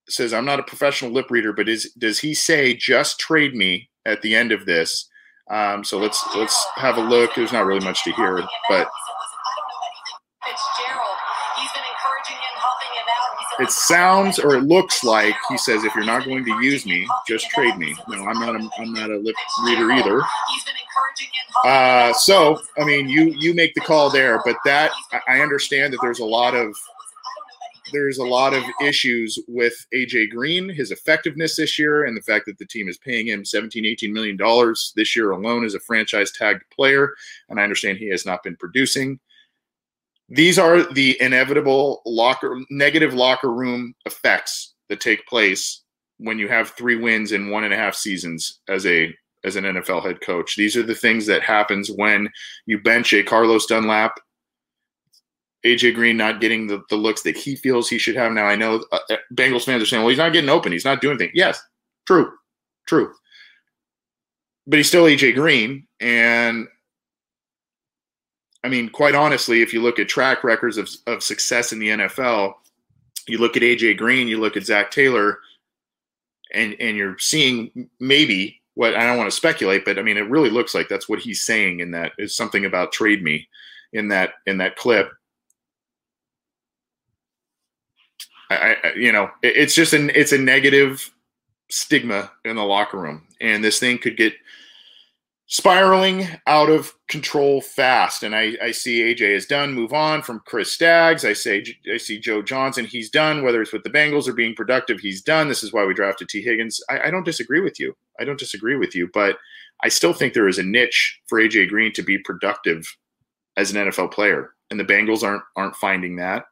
says, 0.09 0.33
"I'm 0.33 0.45
not 0.45 0.61
a 0.61 0.65
professional 0.65 1.11
lip 1.11 1.31
reader, 1.31 1.53
but 1.53 1.69
is 1.69 1.93
does 1.99 2.21
he 2.21 2.35
say 2.35 2.75
just 2.75 3.19
trade 3.19 3.55
me 3.55 3.91
at 4.07 4.23
the 4.23 4.35
end 4.35 4.53
of 4.53 4.65
this?" 4.65 5.09
Um, 5.51 5.85
so 5.85 5.99
let's 5.99 6.25
let's 6.37 6.67
have 6.77 6.97
a 6.97 7.03
look. 7.03 7.35
There's 7.35 7.53
not 7.53 7.67
really 7.67 7.85
much 7.85 8.05
to 8.05 8.13
hear, 8.13 8.43
but 8.69 8.89
it 13.63 13.71
sounds 13.71 14.39
or 14.39 14.57
it 14.57 14.65
looks 14.65 15.05
like 15.05 15.35
he 15.49 15.57
says, 15.57 15.85
if 15.85 15.95
you're 15.95 16.05
not 16.05 16.25
going 16.25 16.45
to 16.45 16.63
use 16.63 16.85
me, 16.85 17.07
just 17.27 17.49
trade 17.51 17.77
me. 17.77 17.95
No, 18.09 18.27
I'm 18.27 18.41
not. 18.41 18.57
A, 18.57 18.69
I'm 18.79 18.93
not 18.93 19.11
a 19.11 19.17
lip 19.17 19.37
reader 19.65 19.91
either. 19.93 20.21
Uh, 21.65 22.13
so, 22.13 22.61
I 22.79 22.85
mean, 22.85 23.09
you 23.09 23.35
you 23.39 23.55
make 23.55 23.75
the 23.75 23.81
call 23.81 24.11
there, 24.11 24.41
but 24.45 24.57
that 24.65 24.91
I 25.29 25.41
understand 25.41 25.93
that 25.93 26.01
there's 26.03 26.19
a 26.19 26.25
lot 26.25 26.55
of 26.55 26.77
there's 27.93 28.19
a 28.19 28.25
lot 28.25 28.55
of 28.55 28.65
issues 28.81 29.39
with 29.47 29.87
AJ 29.95 30.31
Green, 30.31 30.69
his 30.69 30.91
effectiveness 30.91 31.57
this 31.57 31.79
year, 31.79 32.05
and 32.05 32.17
the 32.17 32.23
fact 32.23 32.47
that 32.47 32.59
the 32.59 32.67
team 32.67 32.89
is 32.89 32.97
paying 32.97 33.29
him 33.29 33.45
17, 33.45 33.85
18 33.85 34.13
million 34.13 34.37
dollars 34.37 34.93
this 34.97 35.15
year 35.15 35.31
alone 35.31 35.65
as 35.65 35.75
a 35.75 35.81
franchise 35.81 36.33
tagged 36.33 36.63
player. 36.75 37.15
And 37.49 37.61
I 37.61 37.63
understand 37.63 37.99
he 37.99 38.09
has 38.09 38.27
not 38.27 38.43
been 38.43 38.57
producing 38.57 39.21
these 40.33 40.59
are 40.59 40.91
the 40.95 41.21
inevitable 41.21 42.01
locker 42.07 42.59
negative 42.71 43.13
locker 43.13 43.53
room 43.53 43.95
effects 44.07 44.75
that 44.89 45.01
take 45.01 45.27
place 45.27 45.83
when 46.17 46.39
you 46.39 46.49
have 46.49 46.71
three 46.71 46.97
wins 46.97 47.33
in 47.33 47.51
one 47.51 47.65
and 47.65 47.75
a 47.75 47.77
half 47.77 47.95
seasons 47.95 48.61
as 48.69 48.87
a 48.87 49.15
as 49.45 49.57
an 49.57 49.65
NFL 49.65 50.03
head 50.03 50.21
coach. 50.23 50.57
These 50.57 50.77
are 50.77 50.83
the 50.83 50.95
things 50.95 51.27
that 51.27 51.43
happens 51.43 51.91
when 51.91 52.31
you 52.65 52.81
bench 52.81 53.13
a 53.13 53.23
Carlos 53.23 53.67
Dunlap, 53.67 54.19
AJ 55.67 55.95
Green 55.95 56.17
not 56.17 56.41
getting 56.41 56.67
the, 56.67 56.83
the 56.89 56.97
looks 56.97 57.23
that 57.23 57.37
he 57.37 57.57
feels 57.57 57.89
he 57.89 57.99
should 57.99 58.17
have. 58.17 58.33
Now 58.33 58.47
I 58.47 58.57
know 58.57 58.85
uh, 58.91 58.99
uh, 59.11 59.17
Bengals 59.35 59.65
fans 59.65 59.83
are 59.83 59.87
saying, 59.87 60.03
"Well, 60.03 60.11
he's 60.11 60.19
not 60.19 60.33
getting 60.33 60.51
open. 60.51 60.73
He's 60.73 60.87
not 60.87 61.03
doing 61.03 61.19
things." 61.19 61.33
Yes, 61.35 61.61
true, 62.07 62.33
true. 62.87 63.13
But 64.67 64.79
he's 64.79 64.89
still 64.89 65.05
AJ 65.05 65.35
Green, 65.35 65.87
and 66.01 66.69
I 68.65 68.69
mean, 68.69 68.89
quite 68.89 69.15
honestly, 69.15 69.61
if 69.63 69.73
you 69.73 69.83
look 69.83 69.99
at 69.99 70.09
track 70.09 70.45
records 70.45 70.77
of, 70.77 70.89
of 71.07 71.23
success 71.23 71.73
in 71.73 71.79
the 71.79 71.89
NFL, 71.89 72.55
you 73.27 73.39
look 73.39 73.57
at 73.57 73.63
AJ 73.63 73.97
Green, 73.97 74.29
you 74.29 74.39
look 74.41 74.57
at 74.57 74.65
Zac 74.65 74.91
Taylor, 74.91 75.39
and 76.53 76.77
and 76.79 76.97
you're 76.97 77.19
seeing 77.19 77.89
maybe 77.99 78.61
what 78.75 78.95
I 78.95 79.07
don't 79.07 79.19
want 79.19 79.31
to 79.31 79.37
speculate, 79.37 79.85
but 79.85 79.99
I 79.99 80.03
mean, 80.03 80.17
it 80.17 80.31
really 80.31 80.51
looks 80.51 80.75
like 80.75 80.89
that's 80.89 81.09
what 81.09 81.19
he's 81.19 81.45
saying 81.45 81.81
in 81.81 81.91
that 81.93 82.13
is 82.19 82.35
something 82.35 82.65
about 82.65 82.93
trade 82.93 83.23
me 83.23 83.49
in 83.93 84.09
that 84.09 84.35
in 84.47 84.59
that 84.59 84.77
clip. 84.77 85.11
I, 88.51 88.77
I 88.83 88.93
you 88.95 89.13
know, 89.13 89.31
it, 89.43 89.57
it's 89.57 89.75
just 89.75 89.93
an 89.93 90.11
it's 90.15 90.33
a 90.33 90.39
negative 90.39 91.11
stigma 91.71 92.31
in 92.45 92.57
the 92.57 92.65
locker 92.65 92.99
room, 92.99 93.27
and 93.41 93.63
this 93.63 93.79
thing 93.79 93.99
could 93.99 94.17
get 94.17 94.35
spiraling 95.47 96.27
out 96.47 96.71
of 96.71 96.95
control 97.09 97.61
fast. 97.61 98.23
And 98.23 98.35
I, 98.35 98.57
I 98.63 98.71
see 98.71 99.03
AJ 99.03 99.21
is 99.21 99.47
done. 99.47 99.75
Move 99.75 99.93
on 99.93 100.23
from 100.23 100.41
Chris 100.47 100.73
Staggs. 100.73 101.25
I 101.25 101.33
say 101.35 101.65
I 101.93 101.99
see 101.99 102.19
Joe 102.19 102.43
Johnson. 102.43 102.85
He's 102.85 103.11
done. 103.11 103.43
Whether 103.43 103.61
it's 103.61 103.73
with 103.73 103.83
the 103.83 103.91
Bengals 103.91 104.27
or 104.27 104.33
being 104.33 104.55
productive, 104.55 105.01
he's 105.01 105.23
done. 105.23 105.49
This 105.49 105.63
is 105.63 105.73
why 105.73 105.85
we 105.85 105.95
drafted 105.95 106.29
Tee 106.29 106.43
Higgins. 106.43 106.81
I, 106.89 107.09
I 107.09 107.11
don't 107.11 107.25
disagree 107.25 107.61
with 107.61 107.79
you. 107.79 107.95
I 108.19 108.25
don't 108.25 108.39
disagree 108.39 108.77
with 108.77 108.95
you, 108.95 109.11
but 109.13 109.37
I 109.83 109.89
still 109.89 110.13
think 110.13 110.33
there 110.33 110.49
is 110.49 110.59
a 110.59 110.63
niche 110.63 111.21
for 111.27 111.41
AJ 111.41 111.69
Green 111.69 111.93
to 111.95 112.03
be 112.03 112.19
productive 112.19 112.87
as 113.57 113.71
an 113.71 113.89
NFL 113.89 114.13
player, 114.13 114.55
and 114.71 114.79
the 114.79 114.85
Bengals 114.85 115.23
aren't 115.23 115.43
aren't 115.57 115.77
finding 115.77 116.17
that. 116.17 116.45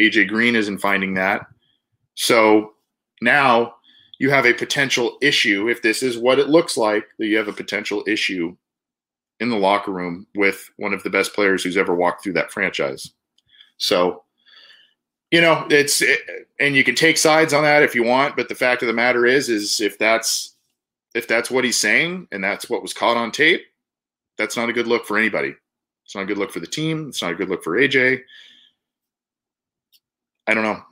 AJ 0.00 0.28
Green 0.28 0.56
isn't 0.56 0.78
finding 0.78 1.14
that. 1.14 1.46
So 2.14 2.72
now 3.20 3.74
you 4.18 4.30
have 4.30 4.46
a 4.46 4.52
potential 4.52 5.16
issue 5.20 5.68
if 5.68 5.82
this 5.82 6.02
is 6.02 6.18
what 6.18 6.38
it 6.38 6.48
looks 6.48 6.76
like 6.76 7.06
that 7.18 7.26
you 7.26 7.36
have 7.36 7.48
a 7.48 7.52
potential 7.52 8.02
issue 8.06 8.56
in 9.40 9.50
the 9.50 9.56
locker 9.56 9.92
room 9.92 10.26
with 10.34 10.70
one 10.76 10.92
of 10.92 11.02
the 11.02 11.10
best 11.10 11.34
players 11.34 11.62
who's 11.62 11.76
ever 11.76 11.94
walked 11.94 12.22
through 12.22 12.32
that 12.32 12.50
franchise. 12.50 13.12
So 13.76 14.24
you 15.30 15.40
know 15.40 15.66
it's 15.70 16.02
it, 16.02 16.20
and 16.58 16.74
you 16.74 16.82
can 16.82 16.94
take 16.94 17.18
sides 17.18 17.52
on 17.52 17.62
that 17.62 17.82
if 17.82 17.94
you 17.94 18.02
want 18.02 18.34
but 18.34 18.48
the 18.48 18.54
fact 18.54 18.82
of 18.82 18.86
the 18.86 18.94
matter 18.94 19.26
is 19.26 19.50
is 19.50 19.78
if 19.78 19.98
that's 19.98 20.54
if 21.14 21.28
that's 21.28 21.50
what 21.50 21.64
he's 21.64 21.76
saying 21.76 22.26
and 22.32 22.42
that's 22.42 22.70
what 22.70 22.80
was 22.80 22.94
caught 22.94 23.18
on 23.18 23.30
tape 23.30 23.62
that's 24.38 24.56
not 24.56 24.70
a 24.70 24.72
good 24.72 24.86
look 24.86 25.04
for 25.04 25.18
anybody. 25.18 25.54
It's 26.04 26.14
not 26.14 26.22
a 26.22 26.26
good 26.26 26.38
look 26.38 26.52
for 26.52 26.60
the 26.60 26.66
team. 26.66 27.08
It's 27.08 27.20
not 27.20 27.32
a 27.32 27.34
good 27.34 27.50
look 27.50 27.62
for 27.62 27.76
aj 27.76 28.22
i 30.48 30.54
don't 30.54 30.64
know 30.64 30.82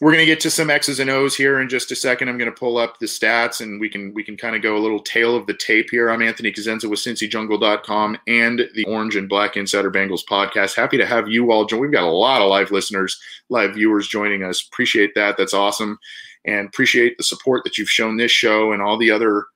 we're 0.00 0.12
going 0.12 0.22
to 0.22 0.26
get 0.26 0.40
to 0.40 0.50
some 0.50 0.68
X's 0.68 1.00
and 1.00 1.08
O's 1.08 1.36
here 1.36 1.60
in 1.60 1.68
just 1.68 1.90
a 1.90 1.96
second. 1.96 2.28
I'm 2.28 2.36
going 2.36 2.50
to 2.50 2.58
pull 2.58 2.76
up 2.76 2.98
the 2.98 3.06
stats 3.06 3.60
and 3.60 3.80
we 3.80 3.88
can 3.88 4.12
we 4.12 4.22
can 4.22 4.36
kind 4.36 4.54
of 4.54 4.62
go 4.62 4.76
a 4.76 4.78
little 4.78 5.00
tail 5.00 5.34
of 5.34 5.46
the 5.46 5.54
tape 5.54 5.88
here. 5.90 6.10
I'm 6.10 6.22
Anthony 6.22 6.52
Cosenza 6.52 6.88
with 6.88 7.00
CincyJungle.com 7.00 8.18
and 8.26 8.68
the 8.74 8.84
Orange 8.84 9.16
and 9.16 9.28
Black 9.28 9.56
Insider 9.56 9.90
Bengals 9.90 10.24
podcast. 10.28 10.76
Happy 10.76 10.98
to 10.98 11.06
have 11.06 11.28
you 11.28 11.50
all 11.50 11.64
join. 11.64 11.80
We've 11.80 11.92
got 11.92 12.04
a 12.04 12.10
lot 12.10 12.42
of 12.42 12.50
live 12.50 12.70
listeners, 12.70 13.18
live 13.48 13.74
viewers 13.74 14.06
joining 14.06 14.42
us. 14.42 14.66
Appreciate 14.66 15.14
that. 15.14 15.36
That's 15.38 15.54
awesome. 15.54 15.98
And 16.44 16.68
appreciate 16.68 17.16
the 17.16 17.24
support 17.24 17.64
that 17.64 17.78
you've 17.78 17.90
shown 17.90 18.16
this 18.16 18.30
show 18.30 18.72
and 18.72 18.82
all 18.82 18.98
the 18.98 19.10
other 19.10 19.46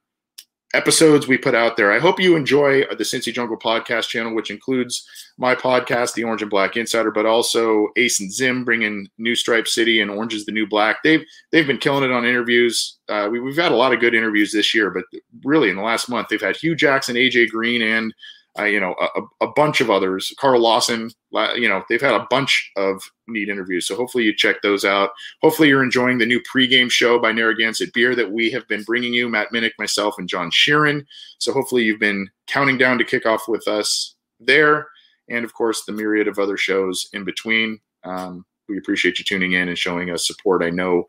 episodes 0.75 1.27
we 1.27 1.37
put 1.37 1.55
out 1.55 1.77
there. 1.77 1.93
I 1.93 1.99
hope 1.99 2.21
you 2.21 2.37
enjoy 2.37 2.83
the 2.85 3.05
Cincy 3.05 3.33
Jungle 3.33 3.57
podcast 3.57 4.09
channel, 4.09 4.35
which 4.35 4.51
includes 4.51 5.07
my 5.37 5.55
podcast, 5.55 6.15
The 6.15 6.25
Orange 6.25 6.43
and 6.43 6.51
Black 6.51 6.77
Insider, 6.77 7.11
but 7.11 7.27
also 7.27 7.89
Ace 7.97 8.21
and 8.21 8.33
Zim 8.33 8.65
bringing 8.65 9.09
New 9.19 9.35
Stripe 9.35 9.67
City 9.67 10.01
and 10.01 10.11
Orange 10.11 10.35
is 10.35 10.47
the 10.47 10.53
New 10.53 10.67
Black. 10.67 10.99
They've 11.03 11.25
they've 11.51 11.67
been 11.67 11.79
killing 11.79 12.05
it 12.05 12.13
on 12.13 12.25
interviews. 12.25 12.99
Uh, 13.09 13.29
we, 13.31 13.39
have 13.39 13.57
had 13.57 13.73
a 13.73 13.77
lot 13.77 13.93
of 13.93 14.01
good 14.01 14.15
interviews 14.15 14.53
this 14.53 14.75
year, 14.75 14.91
but 14.91 15.05
really 15.45 15.71
in 15.71 15.77
the 15.77 15.83
last 15.83 16.09
month 16.09 16.29
they've 16.29 16.41
had 16.41 16.57
Hue 16.57 16.77
Jackson, 16.77 17.17
AJ 17.17 17.51
Green, 17.51 17.83
and 17.83 18.15
uh, 18.59 18.65
you 18.65 18.81
know, 18.81 18.95
a, 19.01 19.45
a, 19.45 19.53
bunch 19.53 19.81
of 19.81 19.91
others. 19.91 20.35
Carl 20.39 20.61
Lawson, 20.61 21.11
you 21.55 21.69
know, 21.69 21.85
they've 21.89 22.01
had 22.01 22.15
a 22.15 22.27
bunch 22.31 22.73
of 22.77 23.01
neat 23.29 23.49
interviews. 23.49 23.87
So 23.87 23.95
hopefully 23.95 24.25
you 24.25 24.35
check 24.35 24.63
those 24.63 24.85
out. 24.85 25.11
Hopefully 25.41 25.69
you're 25.69 25.85
enjoying 25.85 26.19
the 26.19 26.27
new 26.27 26.41
pregame 26.41 26.91
show 26.91 27.19
by 27.19 27.31
Narragansett 27.31 27.93
Beer 27.93 28.17
that 28.17 28.33
we 28.33 28.51
have 28.51 28.67
been 28.67 28.83
bringing 28.83 29.15
you, 29.15 29.29
Matt 29.29 29.53
Minich, 29.53 29.73
myself, 29.79 30.17
and 30.19 30.29
John 30.29 30.51
Sheeran. 30.51 31.05
So 31.39 31.53
hopefully 31.53 31.85
you've 31.85 32.01
been 32.01 32.29
counting 32.49 32.77
down 32.77 32.99
to 32.99 33.05
kick 33.05 33.25
off 33.25 33.45
with 33.47 33.69
us 33.69 34.17
there. 34.41 34.89
and 35.29 35.45
of 35.45 35.55
course 35.55 35.85
the 35.85 35.93
myriad 35.93 36.27
of 36.27 36.39
other 36.39 36.57
shows 36.57 37.09
in 37.13 37.25
between. 37.25 37.79
Um, 38.03 38.45
we 38.71 38.79
appreciate 38.79 39.19
you 39.19 39.25
tuning 39.25 39.53
in 39.53 39.69
and 39.69 39.77
showing 39.77 40.11
us 40.11 40.27
support. 40.27 40.63
I 40.63 40.71
know 40.71 41.07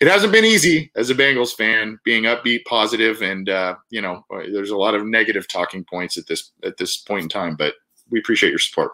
it 0.00 0.08
hasn't 0.08 0.32
been 0.32 0.44
easy 0.44 0.90
as 0.96 1.10
a 1.10 1.14
Bengals 1.14 1.54
fan, 1.54 1.98
being 2.04 2.24
upbeat, 2.24 2.64
positive, 2.64 3.22
and 3.22 3.48
uh, 3.48 3.76
you 3.90 4.00
know 4.00 4.24
there's 4.30 4.70
a 4.70 4.76
lot 4.76 4.94
of 4.94 5.06
negative 5.06 5.46
talking 5.46 5.84
points 5.84 6.16
at 6.16 6.26
this 6.26 6.50
at 6.64 6.78
this 6.78 6.96
point 6.96 7.24
in 7.24 7.28
time. 7.28 7.54
But 7.56 7.74
we 8.10 8.18
appreciate 8.18 8.50
your 8.50 8.58
support. 8.58 8.92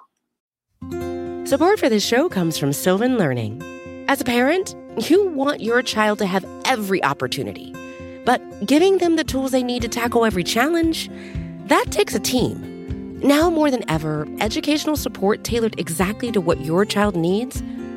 Support 1.48 1.80
for 1.80 1.88
this 1.88 2.04
show 2.04 2.28
comes 2.28 2.58
from 2.58 2.72
Sylvan 2.72 3.16
Learning. 3.16 3.62
As 4.08 4.20
a 4.20 4.25
parent, 4.25 4.75
you 5.08 5.28
want 5.28 5.62
your 5.62 5.82
child 5.82 6.18
to 6.18 6.26
have 6.26 6.44
every 6.64 7.02
opportunity, 7.04 7.75
but 8.25 8.42
giving 8.66 8.98
them 8.98 9.16
the 9.16 9.25
tools 9.25 9.50
they 9.52 9.62
need 9.62 9.82
to 9.82 9.88
tackle 9.88 10.25
every 10.25 10.44
challenge 10.44 11.08
that 11.68 11.90
takes 11.90 12.14
a 12.14 12.18
team. 12.18 13.20
Now 13.20 13.50
more 13.50 13.70
than 13.70 13.88
ever, 13.90 14.26
educational 14.40 14.96
support 14.96 15.44
tailored 15.44 15.78
exactly 15.78 16.32
to 16.32 16.40
what 16.40 16.62
your 16.62 16.87
child 16.87 17.14
needs 17.14 17.62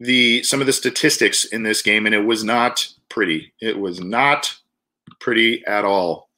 the 0.00 0.42
some 0.42 0.60
of 0.60 0.66
the 0.66 0.72
statistics 0.72 1.44
in 1.44 1.62
this 1.62 1.82
game, 1.82 2.06
and 2.06 2.14
it 2.14 2.24
was 2.24 2.44
not 2.44 2.88
pretty. 3.08 3.52
It 3.60 3.78
was 3.78 4.00
not 4.00 4.54
pretty 5.20 5.64
at 5.66 5.84
all. 5.84 6.28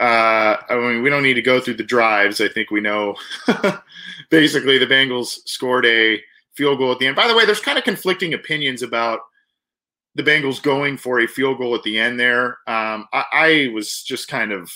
Uh, 0.00 0.56
I 0.68 0.76
mean, 0.76 1.02
we 1.02 1.10
don't 1.10 1.22
need 1.22 1.34
to 1.34 1.42
go 1.42 1.60
through 1.60 1.74
the 1.74 1.84
drives. 1.84 2.40
I 2.40 2.48
think 2.48 2.70
we 2.70 2.80
know. 2.80 3.14
basically, 4.30 4.78
the 4.78 4.86
Bengals 4.86 5.38
scored 5.46 5.86
a 5.86 6.20
field 6.56 6.78
goal 6.78 6.92
at 6.92 6.98
the 6.98 7.06
end. 7.06 7.16
By 7.16 7.28
the 7.28 7.36
way, 7.36 7.46
there's 7.46 7.60
kind 7.60 7.78
of 7.78 7.84
conflicting 7.84 8.34
opinions 8.34 8.82
about 8.82 9.20
the 10.14 10.22
Bengals 10.22 10.62
going 10.62 10.96
for 10.96 11.20
a 11.20 11.26
field 11.26 11.58
goal 11.58 11.74
at 11.74 11.82
the 11.82 11.98
end 11.98 12.18
there. 12.18 12.58
Um, 12.66 13.06
I, 13.12 13.24
I, 13.32 13.70
was 13.74 14.02
just 14.02 14.28
kind 14.28 14.52
of, 14.52 14.70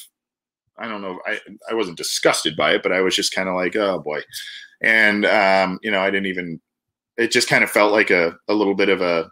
I 0.77 0.89
don't 0.89 1.01
know, 1.01 1.21
I, 1.27 1.39
I 1.71 1.75
wasn't 1.75 1.97
disgusted 1.97 2.57
by 2.57 2.75
it, 2.75 2.83
but 2.83 2.91
I 2.91 3.01
was 3.01 3.15
just 3.15 3.33
kind 3.33 3.49
of 3.49 3.55
like, 3.55 3.77
oh 3.77 4.01
boy. 4.01 4.21
And, 4.83 5.25
um, 5.27 5.79
you 5.83 5.93
know, 5.93 6.01
I 6.01 6.11
didn't 6.11 6.27
even 6.27 6.61
it 7.19 7.33
just 7.33 7.49
kind 7.49 7.65
of 7.65 7.71
felt 7.71 7.93
like 7.93 8.11
a, 8.11 8.35
a 8.49 8.55
little 8.55 8.75
bit 8.75 8.89
of 8.89 9.03
a 9.03 9.31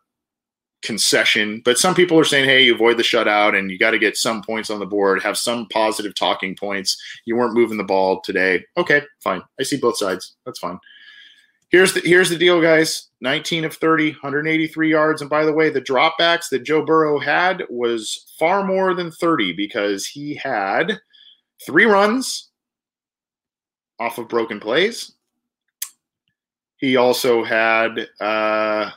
concession. 0.83 1.62
But 1.64 1.78
some 1.78 1.95
people 1.95 2.19
are 2.19 2.25
saying, 2.25 2.45
hey, 2.45 2.64
you 2.64 2.75
avoid 2.75 2.99
the 2.99 3.02
shutout 3.02 3.57
and 3.57 3.71
you 3.71 3.78
got 3.78 3.93
to 3.93 3.99
get 3.99 4.16
some 4.16 4.43
points 4.43 4.71
on 4.71 4.80
the 4.80 4.87
board, 4.87 5.23
have 5.23 5.39
some 5.39 5.67
positive 5.73 6.15
talking 6.15 6.56
points. 6.56 7.00
You 7.25 7.37
weren't 7.37 7.54
moving 7.54 7.78
the 7.78 7.84
ball 7.84 8.21
today. 8.23 8.65
Okay, 8.76 9.02
fine. 9.23 9.43
I 9.58 9.63
see 9.63 9.78
both 9.78 9.97
sides. 9.97 10.37
That's 10.45 10.58
fine. 10.58 10.78
Here's 11.71 11.95
the 11.95 12.00
here's 12.00 12.30
the 12.30 12.39
deal, 12.39 12.60
guys. 12.63 13.08
19 13.23 13.65
of 13.65 13.75
30, 13.75 14.13
183 14.13 14.91
yards. 14.91 15.21
And 15.21 15.28
by 15.28 15.45
the 15.45 15.52
way, 15.52 15.69
the 15.69 15.80
dropbacks 15.80 16.49
that 16.50 16.63
Joe 16.63 16.84
Burrow 16.84 17.19
had 17.19 17.65
was 17.69 18.32
far 18.39 18.65
more 18.65 18.95
than 18.95 19.10
30 19.10 19.52
because 19.54 20.06
he 20.06 20.37
had 20.37 21.00
three 21.67 21.84
runs 21.84 22.50
off 23.99 24.19
of 24.19 24.28
broken 24.28 24.60
plays 24.60 25.16
he 26.78 26.97
also 26.97 27.45
had, 27.45 28.08
uh, 28.21 28.91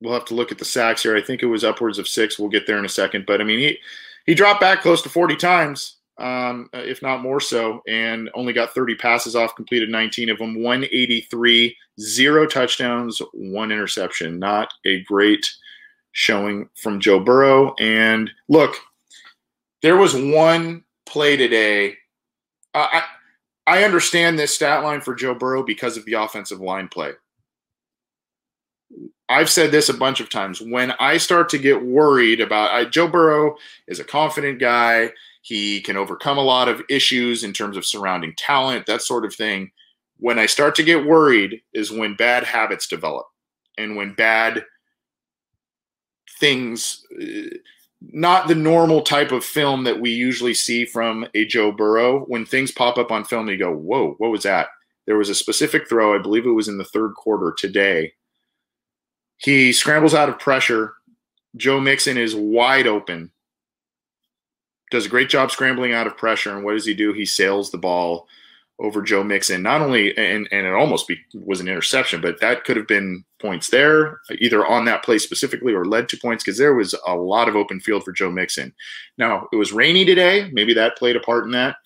we'll 0.00 0.14
have 0.14 0.24
to 0.26 0.34
look 0.34 0.52
at 0.52 0.58
the 0.58 0.64
sacks 0.64 1.02
here. 1.02 1.16
I 1.16 1.22
think 1.22 1.42
it 1.42 1.46
was 1.46 1.64
upwards 1.64 1.98
of 1.98 2.08
six. 2.08 2.38
We'll 2.38 2.48
get 2.48 2.66
there 2.66 2.78
in 2.78 2.84
a 2.84 2.88
second. 2.88 3.26
But 3.26 3.40
I 3.40 3.44
mean, 3.44 3.58
he, 3.58 3.78
he 4.26 4.34
dropped 4.34 4.60
back 4.60 4.82
close 4.82 5.02
to 5.02 5.08
40 5.08 5.36
times, 5.36 5.96
um, 6.18 6.70
if 6.72 7.02
not 7.02 7.22
more 7.22 7.40
so, 7.40 7.82
and 7.88 8.30
only 8.34 8.52
got 8.52 8.74
30 8.74 8.94
passes 8.96 9.34
off, 9.34 9.56
completed 9.56 9.88
19 9.88 10.30
of 10.30 10.38
them, 10.38 10.62
183, 10.62 11.76
zero 12.00 12.46
touchdowns, 12.46 13.20
one 13.32 13.72
interception. 13.72 14.38
Not 14.38 14.72
a 14.84 15.00
great 15.02 15.46
showing 16.12 16.68
from 16.74 17.00
Joe 17.00 17.20
Burrow. 17.20 17.74
And 17.78 18.30
look, 18.48 18.76
there 19.82 19.96
was 19.96 20.14
one 20.14 20.84
play 21.04 21.36
today. 21.36 21.96
Uh, 22.74 22.88
I, 22.90 23.02
I 23.66 23.84
understand 23.84 24.38
this 24.38 24.54
stat 24.54 24.82
line 24.82 25.00
for 25.00 25.14
Joe 25.14 25.34
Burrow 25.34 25.62
because 25.62 25.96
of 25.96 26.04
the 26.04 26.14
offensive 26.14 26.60
line 26.60 26.88
play. 26.88 27.12
I've 29.28 29.50
said 29.50 29.72
this 29.72 29.88
a 29.88 29.94
bunch 29.94 30.20
of 30.20 30.30
times. 30.30 30.60
When 30.60 30.92
I 31.00 31.16
start 31.16 31.48
to 31.50 31.58
get 31.58 31.84
worried 31.84 32.40
about 32.40 32.70
I, 32.70 32.84
Joe 32.84 33.08
Burrow 33.08 33.56
is 33.88 33.98
a 33.98 34.04
confident 34.04 34.60
guy. 34.60 35.10
He 35.42 35.80
can 35.80 35.96
overcome 35.96 36.38
a 36.38 36.42
lot 36.42 36.68
of 36.68 36.82
issues 36.88 37.42
in 37.42 37.52
terms 37.52 37.76
of 37.76 37.84
surrounding 37.84 38.34
talent, 38.36 38.86
that 38.86 39.02
sort 39.02 39.24
of 39.24 39.34
thing. 39.34 39.70
When 40.18 40.38
I 40.38 40.46
start 40.46 40.74
to 40.76 40.84
get 40.84 41.06
worried 41.06 41.60
is 41.74 41.90
when 41.90 42.14
bad 42.14 42.44
habits 42.44 42.86
develop 42.86 43.26
and 43.76 43.96
when 43.96 44.14
bad 44.14 44.64
things 46.38 47.04
uh, 47.20 47.56
not 48.00 48.48
the 48.48 48.54
normal 48.54 49.02
type 49.02 49.32
of 49.32 49.44
film 49.44 49.84
that 49.84 50.00
we 50.00 50.10
usually 50.10 50.54
see 50.54 50.84
from 50.84 51.26
a 51.34 51.44
Joe 51.46 51.72
Burrow. 51.72 52.20
When 52.26 52.44
things 52.44 52.70
pop 52.70 52.98
up 52.98 53.10
on 53.10 53.24
film, 53.24 53.48
you 53.48 53.56
go, 53.56 53.72
whoa, 53.72 54.14
what 54.18 54.30
was 54.30 54.42
that? 54.42 54.68
There 55.06 55.16
was 55.16 55.28
a 55.28 55.34
specific 55.34 55.88
throw, 55.88 56.14
I 56.14 56.22
believe 56.22 56.46
it 56.46 56.50
was 56.50 56.68
in 56.68 56.78
the 56.78 56.84
third 56.84 57.14
quarter 57.14 57.54
today. 57.56 58.12
He 59.38 59.72
scrambles 59.72 60.14
out 60.14 60.28
of 60.28 60.38
pressure. 60.38 60.94
Joe 61.56 61.80
Mixon 61.80 62.18
is 62.18 62.34
wide 62.34 62.86
open. 62.86 63.30
Does 64.90 65.06
a 65.06 65.10
great 65.10 65.28
job 65.28 65.50
scrambling 65.50 65.92
out 65.92 66.06
of 66.06 66.16
pressure. 66.16 66.54
And 66.54 66.64
what 66.64 66.72
does 66.72 66.86
he 66.86 66.94
do? 66.94 67.12
He 67.12 67.24
sails 67.24 67.70
the 67.70 67.78
ball 67.78 68.28
over 68.78 69.02
Joe 69.02 69.24
Mixon. 69.24 69.62
Not 69.62 69.80
only 69.80 70.16
and 70.16 70.48
and 70.50 70.66
it 70.66 70.72
almost 70.72 71.08
be, 71.08 71.18
was 71.34 71.60
an 71.60 71.68
interception, 71.68 72.20
but 72.20 72.40
that 72.40 72.64
could 72.64 72.76
have 72.76 72.86
been 72.86 73.24
points 73.40 73.70
there, 73.70 74.20
either 74.38 74.66
on 74.66 74.84
that 74.84 75.02
play 75.02 75.18
specifically 75.18 75.72
or 75.72 75.84
led 75.84 76.08
to 76.10 76.18
points 76.18 76.44
because 76.44 76.58
there 76.58 76.74
was 76.74 76.94
a 77.06 77.14
lot 77.14 77.48
of 77.48 77.56
open 77.56 77.80
field 77.80 78.04
for 78.04 78.12
Joe 78.12 78.30
Mixon. 78.30 78.74
Now 79.18 79.48
it 79.52 79.56
was 79.56 79.72
rainy 79.72 80.04
today, 80.04 80.50
maybe 80.52 80.74
that 80.74 80.98
played 80.98 81.16
a 81.16 81.20
part 81.20 81.44
in 81.44 81.52
that. 81.52 81.76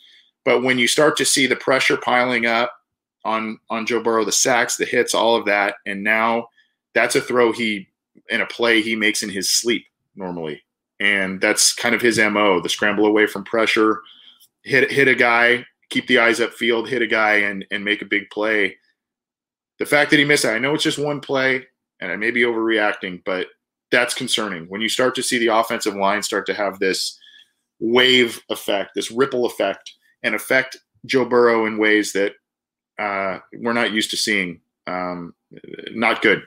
But 0.45 0.63
when 0.63 0.79
you 0.79 0.89
start 0.89 1.17
to 1.19 1.25
see 1.25 1.47
the 1.47 1.57
pressure 1.57 1.97
piling 1.97 2.47
up 2.47 2.73
on 3.25 3.59
on 3.69 3.87
Joe 3.87 4.03
Burrow, 4.03 4.25
the 4.25 4.33
sacks, 4.33 4.77
the 4.77 4.85
hits, 4.85 5.15
all 5.15 5.37
of 5.37 5.45
that, 5.47 5.77
and 5.87 6.03
now 6.03 6.49
that's 6.95 7.15
a 7.15 7.21
throw 7.21 7.53
he 7.53 7.89
in 8.29 8.41
a 8.41 8.47
play 8.47 8.83
he 8.83 8.97
makes 8.97 9.23
in 9.23 9.31
his 9.31 9.53
sleep 9.53 9.85
normally, 10.17 10.63
and 10.99 11.41
that's 11.41 11.73
kind 11.73 11.95
of 11.95 12.03
his 12.03 12.19
mo: 12.19 12.61
the 12.61 12.69
scramble 12.69 13.07
away 13.07 13.27
from 13.27 13.45
pressure, 13.45 14.01
hit 14.65 14.91
hit 14.91 15.07
a 15.07 15.15
guy 15.15 15.65
keep 15.91 16.07
the 16.07 16.19
eyes 16.19 16.41
upfield, 16.41 16.89
hit 16.89 17.03
a 17.03 17.07
guy, 17.07 17.37
and 17.37 17.65
and 17.71 17.85
make 17.85 18.03
a 18.03 18.07
big 18.07 18.31
play. 18.31 18.77
The 19.79 19.87
fact 19.87 20.11
that 20.11 20.19
he 20.19 20.25
missed 20.25 20.45
it, 20.45 20.51
I 20.51 20.59
know 20.59 20.75
it's 20.75 20.85
just 20.85 20.99
one 20.99 21.21
play, 21.21 21.67
and 22.01 22.11
I 22.11 22.17
may 22.17 22.31
be 22.31 22.43
overreacting, 22.43 23.23
but 23.25 23.49
that's 23.91 24.15
concerning. 24.15 24.67
When 24.67 24.81
you 24.81 24.89
start 24.89 25.15
to 25.17 25.23
see 25.23 25.39
the 25.39 25.49
offensive 25.49 25.95
line 25.95 26.23
start 26.23 26.47
to 26.47 26.55
have 26.55 26.79
this 26.79 27.19
wave 27.81 28.41
effect, 28.51 28.93
this 28.95 29.11
ripple 29.11 29.47
effect, 29.47 29.93
and 30.23 30.35
affect 30.35 30.77
Joe 31.07 31.25
Burrow 31.25 31.67
in 31.67 31.79
ways 31.79 32.13
that 32.13 32.35
uh, 32.99 33.39
we're 33.55 33.73
not 33.73 33.93
used 33.93 34.11
to 34.11 34.17
seeing. 34.17 34.61
Um, 34.87 35.35
not 35.93 36.23
good. 36.23 36.43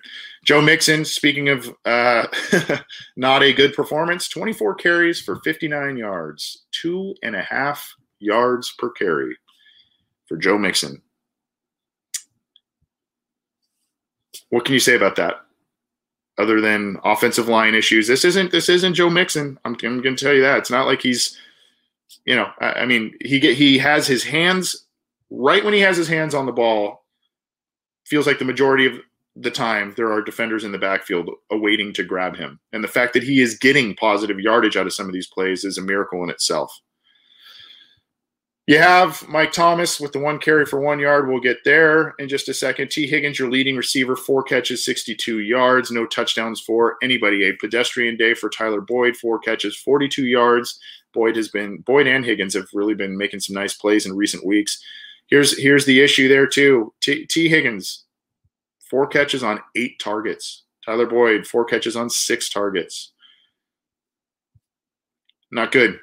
Joe 0.46 0.62
Mixon, 0.62 1.06
speaking 1.06 1.50
of 1.50 1.74
uh, 1.86 2.28
not 3.18 3.44
a 3.44 3.54
good 3.54 3.74
performance, 3.74 4.28
24 4.28 4.76
carries 4.76 5.22
for 5.22 5.38
59 5.38 5.98
yards, 5.98 6.66
two 6.72 7.16
and 7.24 7.36
a 7.36 7.42
half 7.42 7.94
yards 8.24 8.74
per 8.78 8.90
carry 8.90 9.36
for 10.28 10.38
Joe 10.38 10.58
Mixon. 10.58 11.02
What 14.50 14.66
can 14.66 14.74
you 14.74 14.80
say 14.80 14.96
about 14.96 15.16
that? 15.18 15.36
Other 16.38 16.62
than 16.62 16.98
offensive 17.04 17.48
line 17.48 17.76
issues, 17.76 18.08
this 18.08 18.26
isn't 18.26 18.52
this 18.52 18.70
isn't 18.70 18.96
Joe 18.96 19.10
Mixon. 19.10 19.60
I'm, 19.66 19.76
I'm 19.84 20.02
going 20.02 20.16
to 20.16 20.26
tell 20.26 20.34
you 20.34 20.42
that 20.42 20.58
it's 20.58 20.72
not 20.72 20.88
like 20.88 21.02
he's, 21.02 21.38
you 22.26 22.36
know, 22.36 22.50
I, 22.60 22.74
I 22.74 22.86
mean 22.86 23.14
he 23.22 23.40
get 23.40 23.56
he 23.56 23.78
has 23.78 24.08
his 24.08 24.24
hands 24.24 24.86
right 25.30 25.64
when 25.64 25.74
he 25.74 25.80
has 25.82 25.98
his 25.98 26.08
hands 26.08 26.34
on 26.34 26.46
the 26.46 26.52
ball, 26.52 27.04
feels 28.06 28.28
like 28.28 28.40
the 28.40 28.46
majority 28.46 28.86
of 28.86 28.94
the 29.36 29.52
time 29.52 29.94
there 29.98 30.12
are 30.12 30.22
defenders 30.22 30.64
in 30.64 30.72
the 30.72 30.78
backfield 30.78 31.30
awaiting 31.52 31.92
to 31.94 32.04
grab 32.04 32.36
him. 32.36 32.60
And 32.72 32.84
the 32.84 32.88
fact 32.88 33.14
that 33.14 33.24
he 33.24 33.42
is 33.42 33.58
getting 33.58 33.96
positive 33.96 34.40
yardage 34.40 34.78
out 34.78 34.86
of 34.86 34.94
some 34.94 35.08
of 35.08 35.14
these 35.14 35.28
plays 35.28 35.64
is 35.64 35.78
a 35.78 35.82
miracle 35.82 36.24
in 36.24 36.30
itself. 36.30 36.80
You 38.66 38.78
have 38.78 39.28
Mike 39.28 39.52
Thomas 39.52 40.00
with 40.00 40.14
the 40.14 40.20
one 40.20 40.40
carry 40.40 40.66
for 40.66 40.80
one 40.80 40.98
yard. 40.98 41.28
We'll 41.28 41.42
get 41.42 41.66
there 41.66 42.16
in 42.18 42.30
just 42.30 42.48
a 42.48 42.54
second. 42.54 42.92
Tee 42.92 43.08
Higgins, 43.08 43.38
your 43.38 43.52
leading 43.52 43.76
receiver, 43.76 44.16
four 44.16 44.42
catches, 44.42 44.86
62 44.86 45.40
yards, 45.40 45.92
no 45.92 46.06
touchdowns 46.06 46.62
for 46.62 46.96
anybody. 47.04 47.44
A 47.44 47.58
pedestrian 47.58 48.16
day 48.16 48.34
for 48.34 48.50
Tyler 48.50 48.80
Boyd, 48.80 49.18
four 49.18 49.38
catches, 49.38 49.76
42 49.76 50.28
yards. 50.28 50.80
Boyd 51.14 51.36
has 51.36 51.50
been 51.50 51.80
Boyd 51.80 52.08
and 52.08 52.24
Higgins 52.24 52.54
have 52.54 52.68
really 52.74 52.94
been 52.94 53.18
making 53.18 53.42
some 53.42 53.54
nice 53.54 53.74
plays 53.74 54.06
in 54.06 54.16
recent 54.16 54.46
weeks. 54.46 54.82
Here's 55.28 55.62
here's 55.62 55.86
the 55.86 56.00
issue 56.00 56.30
there 56.30 56.48
too. 56.48 56.94
T, 57.02 57.26
Tee 57.26 57.50
Higgins, 57.50 58.06
four 58.90 59.08
catches 59.08 59.44
on 59.44 59.60
eight 59.76 60.00
targets. 60.00 60.64
Tyler 60.86 61.06
Boyd, 61.06 61.46
four 61.46 61.66
catches 61.66 61.98
on 61.98 62.10
six 62.10 62.50
targets. 62.50 63.12
Not 65.52 65.74
good. 65.74 66.00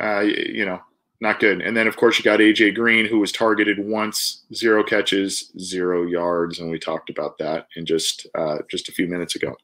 Uh, 0.00 0.20
you 0.20 0.64
know, 0.64 0.80
not 1.24 1.40
good. 1.40 1.60
And 1.60 1.76
then, 1.76 1.88
of 1.88 1.96
course, 1.96 2.18
you 2.18 2.24
got 2.24 2.38
AJ 2.38 2.76
Green, 2.76 3.06
who 3.06 3.18
was 3.18 3.32
targeted 3.32 3.78
once, 3.80 4.44
zero 4.54 4.84
catches, 4.84 5.50
zero 5.58 6.06
yards, 6.06 6.60
and 6.60 6.70
we 6.70 6.78
talked 6.78 7.10
about 7.10 7.36
that 7.38 7.66
in 7.74 7.84
just 7.84 8.28
uh, 8.36 8.58
just 8.70 8.88
a 8.88 8.92
few 8.92 9.08
minutes 9.08 9.34
ago. 9.34 9.56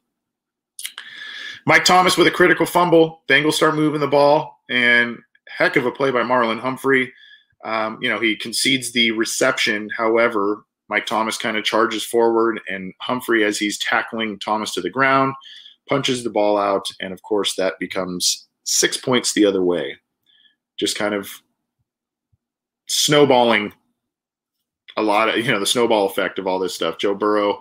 Mike 1.65 1.85
Thomas 1.85 2.17
with 2.17 2.27
a 2.27 2.31
critical 2.31 2.65
fumble. 2.65 3.21
Bengals 3.29 3.53
start 3.53 3.75
moving 3.75 4.01
the 4.01 4.07
ball, 4.07 4.59
and 4.69 5.17
heck 5.47 5.75
of 5.75 5.85
a 5.85 5.91
play 5.91 6.11
by 6.11 6.21
Marlon 6.21 6.59
Humphrey. 6.59 7.13
Um, 7.63 7.99
you 8.01 8.09
know, 8.09 8.19
he 8.19 8.35
concedes 8.35 8.91
the 8.91 9.11
reception. 9.11 9.89
However, 9.95 10.65
Mike 10.89 11.05
Thomas 11.05 11.37
kind 11.37 11.55
of 11.55 11.63
charges 11.63 12.03
forward, 12.03 12.59
and 12.67 12.93
Humphrey, 12.99 13.43
as 13.43 13.57
he's 13.57 13.77
tackling 13.77 14.39
Thomas 14.39 14.73
to 14.73 14.81
the 14.81 14.89
ground, 14.89 15.33
punches 15.87 16.23
the 16.23 16.29
ball 16.29 16.57
out, 16.57 16.87
and 16.99 17.13
of 17.13 17.21
course, 17.21 17.55
that 17.55 17.79
becomes 17.79 18.47
six 18.63 18.97
points 18.97 19.33
the 19.33 19.45
other 19.45 19.63
way. 19.63 19.95
Just 20.77 20.97
kind 20.97 21.13
of 21.13 21.29
snowballing 22.91 23.73
a 24.97 25.01
lot 25.01 25.29
of 25.29 25.37
you 25.37 25.51
know 25.51 25.59
the 25.59 25.65
snowball 25.65 26.05
effect 26.05 26.39
of 26.39 26.47
all 26.47 26.59
this 26.59 26.75
stuff. 26.75 26.97
Joe 26.97 27.15
Burrow 27.15 27.57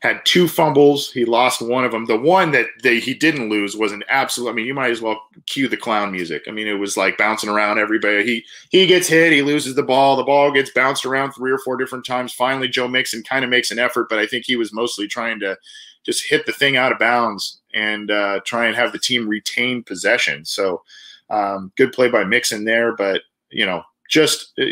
had 0.00 0.20
two 0.24 0.48
fumbles. 0.48 1.12
He 1.12 1.24
lost 1.24 1.62
one 1.62 1.84
of 1.84 1.92
them. 1.92 2.06
The 2.06 2.18
one 2.18 2.50
that 2.50 2.66
they, 2.82 2.98
he 2.98 3.14
didn't 3.14 3.48
lose 3.48 3.76
was 3.76 3.92
an 3.92 4.02
absolute. 4.08 4.50
I 4.50 4.52
mean, 4.52 4.66
you 4.66 4.74
might 4.74 4.90
as 4.90 5.00
well 5.00 5.22
cue 5.46 5.68
the 5.68 5.76
clown 5.76 6.10
music. 6.10 6.42
I 6.48 6.50
mean, 6.50 6.66
it 6.66 6.74
was 6.74 6.96
like 6.96 7.16
bouncing 7.16 7.48
around 7.48 7.78
everybody. 7.78 8.24
He 8.24 8.44
he 8.70 8.86
gets 8.86 9.06
hit. 9.06 9.32
He 9.32 9.42
loses 9.42 9.76
the 9.76 9.82
ball. 9.82 10.16
The 10.16 10.24
ball 10.24 10.50
gets 10.50 10.70
bounced 10.70 11.06
around 11.06 11.32
three 11.32 11.52
or 11.52 11.58
four 11.58 11.76
different 11.76 12.04
times. 12.04 12.32
Finally, 12.32 12.68
Joe 12.68 12.88
Mixon 12.88 13.22
kind 13.22 13.44
of 13.44 13.50
makes 13.50 13.70
an 13.70 13.78
effort, 13.78 14.08
but 14.08 14.18
I 14.18 14.26
think 14.26 14.44
he 14.44 14.56
was 14.56 14.72
mostly 14.72 15.06
trying 15.06 15.38
to 15.40 15.56
just 16.04 16.28
hit 16.28 16.46
the 16.46 16.52
thing 16.52 16.76
out 16.76 16.90
of 16.90 16.98
bounds 16.98 17.60
and 17.72 18.10
uh, 18.10 18.40
try 18.44 18.66
and 18.66 18.74
have 18.74 18.90
the 18.90 18.98
team 18.98 19.28
retain 19.28 19.84
possession. 19.84 20.44
So 20.44 20.82
um, 21.30 21.72
good 21.76 21.92
play 21.92 22.10
by 22.10 22.24
Mixon 22.24 22.64
there, 22.64 22.96
but 22.96 23.22
you 23.50 23.66
know 23.66 23.82
just 24.12 24.52
uh, 24.60 24.64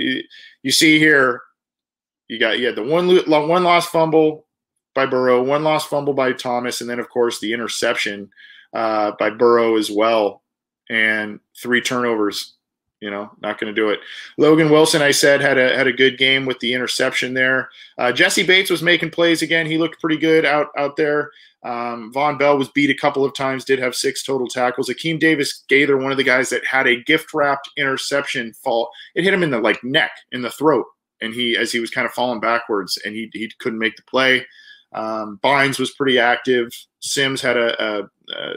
you 0.63 0.71
see 0.71 0.99
here, 0.99 1.41
you 2.29 2.39
got 2.39 2.61
yeah 2.61 2.71
the 2.71 2.83
one 2.83 3.09
one 3.27 3.65
lost 3.65 3.89
fumble 3.89 4.47
by 4.95 5.07
Burrow, 5.07 5.43
one 5.43 5.65
lost 5.65 5.89
fumble 5.89 6.13
by 6.13 6.33
Thomas, 6.33 6.81
and 6.81 6.91
then 6.91 7.01
of 7.01 7.09
course 7.09 7.41
the 7.41 7.53
interception 7.53 8.31
uh, 8.75 9.13
by 9.19 9.31
Burrow 9.31 9.77
as 9.77 9.91
well, 9.91 10.43
and 10.91 11.41
three 11.61 11.81
turnovers. 11.81 12.55
You 13.01 13.11
know, 13.11 13.31
not 13.41 13.59
going 13.59 13.75
to 13.75 13.81
do 13.81 13.89
it. 13.89 14.01
Logan 14.37 14.71
Wilson, 14.71 15.01
I 15.01 15.11
said, 15.11 15.41
had 15.41 15.57
a 15.57 15.75
had 15.77 15.87
a 15.87 15.93
good 15.93 16.19
game 16.19 16.45
with 16.45 16.61
the 16.61 16.75
interception 16.75 17.33
there. 17.33 17.71
Uh, 17.97 18.13
Jessie 18.13 18.43
Bates 18.43 18.71
was 18.71 18.83
making 18.83 19.11
plays 19.11 19.41
again. 19.41 19.67
He 19.67 19.79
looked 19.79 20.01
pretty 20.01 20.19
good 20.19 20.45
out 20.45 20.69
out 20.77 20.97
there. 20.97 21.31
Um, 21.63 22.13
Vonn 22.15 22.39
Bell 22.39 22.57
was 22.57 22.69
beat 22.71 22.91
a 22.91 22.95
couple 22.95 23.25
of 23.25 23.35
times, 23.35 23.65
did 23.65 23.79
have 23.79 23.95
six 23.95 24.23
total 24.23 24.49
tackles. 24.49 24.89
Akeem 24.89 25.19
Davis 25.19 25.65
Gaither, 25.69 25.99
one 25.99 26.11
of 26.11 26.17
the 26.17 26.25
guys 26.25 26.49
that 26.51 26.65
had 26.65 26.87
a 26.87 27.03
gift 27.03 27.35
wrapped 27.35 27.69
interception 27.77 28.55
fall, 28.55 28.91
it 29.15 29.25
hit 29.25 29.35
him 29.35 29.43
in 29.43 29.51
the 29.51 29.59
like 29.59 29.83
neck, 29.85 30.13
in 30.33 30.43
the 30.43 30.51
throat, 30.51 30.87
and 31.21 31.35
he 31.35 31.57
as 31.57 31.73
he 31.73 31.81
was 31.81 31.91
kind 31.91 32.07
of 32.07 32.13
falling 32.13 32.41
backwards, 32.41 32.99
and 33.05 33.15
he 33.15 33.31
he 33.33 33.51
couldn't 33.59 33.79
make 33.79 33.97
the 33.97 34.03
play. 34.03 34.47
Um, 34.93 35.39
Bynes 35.43 35.79
was 35.79 35.93
pretty 35.93 36.19
active. 36.19 36.73
Sims 37.01 37.41
had 37.41 37.57
a, 37.57 37.83
a, 37.83 38.03
a 38.35 38.55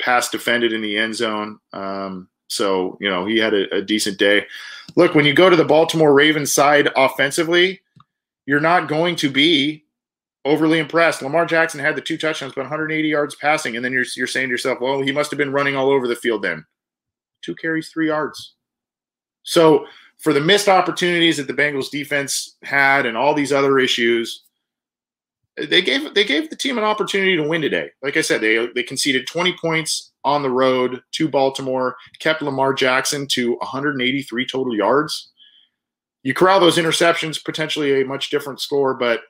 pass 0.00 0.30
defended 0.30 0.72
in 0.72 0.82
the 0.82 0.96
end 0.96 1.14
zone. 1.14 1.58
Um, 1.72 2.28
so, 2.48 2.96
you 3.00 3.10
know, 3.10 3.26
he 3.26 3.38
had 3.38 3.54
a, 3.54 3.76
a, 3.76 3.82
decent 3.82 4.18
day. 4.18 4.46
Look, 4.94 5.14
when 5.14 5.24
you 5.24 5.34
go 5.34 5.50
to 5.50 5.56
the 5.56 5.64
Baltimore 5.64 6.12
Ravens 6.12 6.52
side 6.52 6.88
offensively, 6.96 7.80
you're 8.46 8.60
not 8.60 8.88
going 8.88 9.16
to 9.16 9.30
be 9.30 9.84
overly 10.44 10.78
impressed. 10.78 11.22
Lamar 11.22 11.44
Jackson 11.44 11.80
had 11.80 11.96
the 11.96 12.00
two 12.00 12.16
touchdowns, 12.16 12.54
but 12.54 12.62
180 12.62 13.08
yards 13.08 13.34
passing, 13.34 13.74
and 13.76 13.84
then 13.84 13.92
you're 13.92 14.04
you're 14.14 14.28
saying 14.28 14.46
to 14.48 14.52
yourself, 14.52 14.80
well, 14.80 15.02
he 15.02 15.12
must 15.12 15.30
have 15.30 15.38
been 15.38 15.52
running 15.52 15.76
all 15.76 15.90
over 15.90 16.06
the 16.06 16.16
field 16.16 16.42
then. 16.42 16.64
Two 17.42 17.54
carries, 17.56 17.88
three 17.88 18.06
yards. 18.06 18.54
So 19.42 19.86
for 20.18 20.32
the 20.32 20.40
missed 20.40 20.68
opportunities 20.68 21.36
that 21.36 21.46
the 21.46 21.52
Bengals 21.52 21.90
defense 21.90 22.56
had 22.62 23.06
and 23.06 23.16
all 23.16 23.34
these 23.34 23.52
other 23.52 23.78
issues, 23.78 24.44
they 25.56 25.80
gave 25.80 26.12
they 26.14 26.24
gave 26.24 26.50
the 26.50 26.56
team 26.56 26.76
an 26.76 26.84
opportunity 26.84 27.36
to 27.36 27.42
win 27.48 27.62
today. 27.62 27.90
Like 28.02 28.16
I 28.16 28.20
said, 28.20 28.40
they 28.40 28.66
they 28.74 28.82
conceded 28.82 29.26
20 29.26 29.56
points 29.58 30.12
on 30.24 30.42
the 30.42 30.50
road 30.50 31.02
to 31.12 31.28
Baltimore, 31.28 31.96
kept 32.18 32.42
Lamar 32.42 32.74
Jackson 32.74 33.26
to 33.28 33.54
183 33.56 34.46
total 34.46 34.76
yards. 34.76 35.30
You 36.22 36.34
corral 36.34 36.60
those 36.60 36.76
interceptions, 36.76 37.42
potentially 37.42 38.02
a 38.02 38.04
much 38.04 38.30
different 38.30 38.60
score, 38.60 38.94
but 38.94 39.20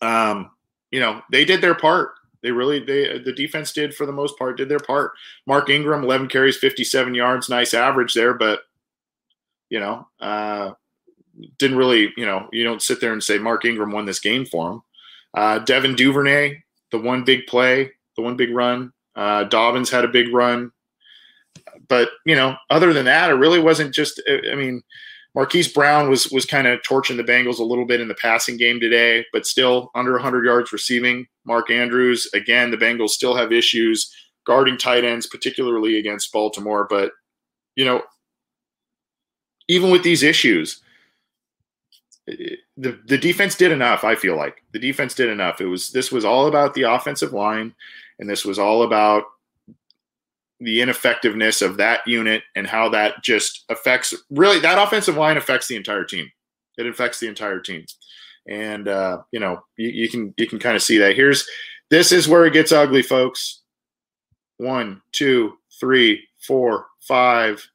um, 0.00 0.50
you 0.90 1.00
know, 1.00 1.22
they 1.30 1.44
did 1.44 1.60
their 1.60 1.74
part. 1.74 2.10
They 2.42 2.52
really 2.52 2.78
they 2.78 3.18
the 3.18 3.32
defense 3.32 3.72
did 3.72 3.94
for 3.94 4.06
the 4.06 4.12
most 4.12 4.38
part 4.38 4.58
did 4.58 4.68
their 4.68 4.78
part. 4.78 5.12
Mark 5.46 5.70
Ingram, 5.70 6.04
11 6.04 6.28
carries, 6.28 6.58
57 6.58 7.14
yards, 7.14 7.48
nice 7.48 7.74
average 7.74 8.14
there, 8.14 8.34
but 8.34 8.60
you 9.70 9.80
know, 9.80 10.06
uh, 10.20 10.72
didn't 11.58 11.76
really, 11.76 12.12
you 12.16 12.26
know, 12.26 12.48
you 12.52 12.64
don't 12.64 12.82
sit 12.82 13.00
there 13.00 13.12
and 13.12 13.22
say 13.22 13.38
Mark 13.38 13.64
Ingram 13.64 13.92
won 13.92 14.06
this 14.06 14.20
game 14.20 14.44
for 14.44 14.72
him. 14.72 14.82
Uh, 15.34 15.58
Devin 15.60 15.94
Duvernay, 15.94 16.62
the 16.90 16.98
one 16.98 17.24
big 17.24 17.46
play, 17.46 17.90
the 18.16 18.22
one 18.22 18.36
big 18.36 18.54
run. 18.54 18.92
Uh, 19.16 19.44
Dobbins 19.44 19.90
had 19.90 20.04
a 20.04 20.08
big 20.08 20.32
run, 20.32 20.70
but 21.88 22.10
you 22.24 22.34
know, 22.34 22.56
other 22.70 22.92
than 22.92 23.04
that, 23.06 23.30
it 23.30 23.34
really 23.34 23.60
wasn't 23.60 23.94
just. 23.94 24.20
I 24.28 24.54
mean, 24.54 24.82
Marquise 25.34 25.72
Brown 25.72 26.08
was 26.08 26.30
was 26.30 26.46
kind 26.46 26.66
of 26.66 26.82
torching 26.82 27.16
the 27.16 27.24
Bengals 27.24 27.58
a 27.58 27.64
little 27.64 27.86
bit 27.86 28.00
in 28.00 28.08
the 28.08 28.14
passing 28.14 28.56
game 28.56 28.80
today, 28.80 29.24
but 29.32 29.46
still 29.46 29.90
under 29.94 30.12
100 30.12 30.44
yards 30.44 30.72
receiving. 30.72 31.26
Mark 31.44 31.70
Andrews, 31.70 32.28
again, 32.34 32.70
the 32.70 32.76
Bengals 32.76 33.10
still 33.10 33.36
have 33.36 33.52
issues 33.52 34.12
guarding 34.46 34.76
tight 34.76 35.04
ends, 35.04 35.26
particularly 35.26 35.98
against 35.98 36.32
Baltimore. 36.32 36.86
But 36.88 37.12
you 37.76 37.84
know, 37.84 38.02
even 39.68 39.90
with 39.90 40.02
these 40.02 40.22
issues, 40.22 40.80
the 42.26 42.58
the 43.06 43.18
defense 43.18 43.54
did 43.54 43.72
enough. 43.72 44.04
I 44.04 44.14
feel 44.14 44.36
like 44.36 44.62
the 44.72 44.78
defense 44.78 45.14
did 45.14 45.28
enough. 45.28 45.60
It 45.60 45.66
was 45.66 45.90
this 45.90 46.10
was 46.10 46.24
all 46.24 46.46
about 46.46 46.74
the 46.74 46.82
offensive 46.82 47.32
line, 47.32 47.74
and 48.18 48.28
this 48.28 48.44
was 48.44 48.58
all 48.58 48.82
about 48.82 49.24
the 50.60 50.80
ineffectiveness 50.80 51.60
of 51.60 51.76
that 51.76 52.00
unit 52.06 52.42
and 52.54 52.66
how 52.66 52.88
that 52.88 53.22
just 53.22 53.64
affects 53.68 54.14
really 54.30 54.60
that 54.60 54.78
offensive 54.78 55.16
line 55.16 55.36
affects 55.36 55.68
the 55.68 55.76
entire 55.76 56.04
team. 56.04 56.30
It 56.78 56.86
affects 56.86 57.20
the 57.20 57.28
entire 57.28 57.60
team, 57.60 57.84
and 58.48 58.88
uh, 58.88 59.22
you 59.30 59.40
know 59.40 59.62
you, 59.76 59.90
you 59.90 60.08
can 60.08 60.32
you 60.36 60.46
can 60.46 60.58
kind 60.58 60.76
of 60.76 60.82
see 60.82 60.98
that. 60.98 61.16
Here's 61.16 61.46
this 61.90 62.10
is 62.10 62.28
where 62.28 62.46
it 62.46 62.54
gets 62.54 62.72
ugly, 62.72 63.02
folks. 63.02 63.60
One, 64.56 65.02
two, 65.12 65.58
three, 65.78 66.26
four, 66.38 66.86
five, 67.00 67.68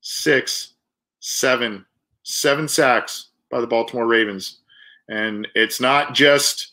six, 0.00 0.74
seven, 1.18 1.86
seven 2.22 2.68
sacks 2.68 3.30
by 3.54 3.60
the 3.60 3.66
Baltimore 3.68 4.08
Ravens, 4.08 4.58
and 5.08 5.46
it's 5.54 5.80
not 5.80 6.12
just 6.12 6.72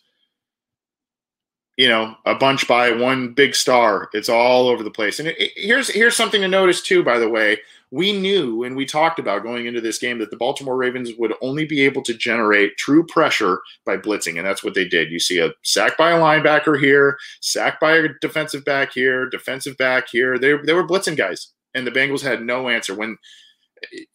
you 1.77 1.87
know 1.87 2.15
a 2.25 2.33
bunch 2.33 2.67
by 2.67 2.91
one 2.91 3.33
big 3.33 3.53
star. 3.53 4.09
It's 4.13 4.29
all 4.29 4.67
over 4.67 4.83
the 4.83 4.89
place. 4.89 5.19
And 5.19 5.27
it, 5.27 5.39
it, 5.39 5.51
here's 5.55 5.89
here's 5.89 6.17
something 6.17 6.41
to 6.41 6.47
notice 6.47 6.81
too 6.81 7.03
by 7.03 7.19
the 7.19 7.29
way. 7.29 7.59
We 7.91 8.13
knew 8.13 8.63
and 8.63 8.75
we 8.75 8.85
talked 8.85 9.19
about 9.19 9.43
going 9.43 9.67
into 9.67 9.79
this 9.79 9.99
game 9.99 10.17
that 10.19 10.31
the 10.31 10.37
baltimore 10.37 10.75
ravens 10.75 11.11
would 11.19 11.33
only 11.41 11.65
be 11.65 11.81
able 11.81 12.01
to 12.03 12.13
generate 12.15 12.77
true 12.77 13.05
pressure 13.05 13.61
by 13.85 13.97
blitzing 13.97 14.37
and 14.37 14.45
that's 14.45 14.63
what 14.63 14.73
they 14.73 14.87
did. 14.87 15.11
You 15.11 15.19
see 15.19 15.37
a 15.37 15.53
sack 15.61 15.97
by 15.97 16.11
a 16.11 16.19
linebacker 16.19 16.79
here 16.79 17.17
sack 17.41 17.79
by 17.79 17.97
a 17.97 18.07
defensive 18.21 18.65
back 18.65 18.91
here 18.93 19.29
defensive 19.29 19.77
back 19.77 20.09
here. 20.09 20.39
They, 20.39 20.57
they 20.65 20.73
were 20.73 20.87
blitzing 20.87 21.17
guys 21.17 21.49
and 21.75 21.85
the 21.85 21.91
bengals 21.91 22.21
had 22.21 22.41
no 22.41 22.69
answer. 22.69 22.95
When 22.95 23.17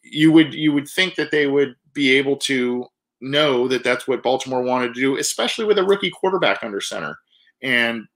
you 0.01 0.31
would 0.31 0.53
you 0.53 0.73
would 0.73 0.87
think 0.87 1.15
that 1.15 1.31
they 1.31 1.47
would 1.47 1.75
be 1.97 2.15
able 2.15 2.37
to 2.37 2.85
know 3.19 3.67
that 3.67 3.83
that's 3.83 4.07
what 4.07 4.23
baltimore 4.23 4.61
wanted 4.61 4.93
to 4.93 5.01
do 5.01 5.17
especially 5.17 5.65
with 5.65 5.79
a 5.79 5.83
rookie 5.83 6.11
quarterback 6.11 6.63
under 6.63 6.79
center 6.79 7.17
and 7.63 8.07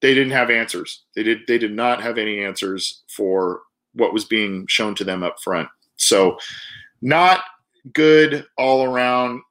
they 0.00 0.14
didn't 0.14 0.32
have 0.32 0.50
answers. 0.50 1.04
They 1.14 1.22
did 1.22 1.40
they 1.46 1.58
did 1.58 1.72
not 1.72 2.02
have 2.02 2.18
any 2.18 2.42
answers 2.42 3.02
for 3.08 3.60
what 3.92 4.12
was 4.12 4.24
being 4.24 4.66
shown 4.66 4.94
to 4.96 5.04
them 5.04 5.22
up 5.22 5.40
front. 5.40 5.68
So 5.96 6.38
not 7.02 7.42
good 7.92 8.46
all 8.56 8.84
around. 8.84 9.42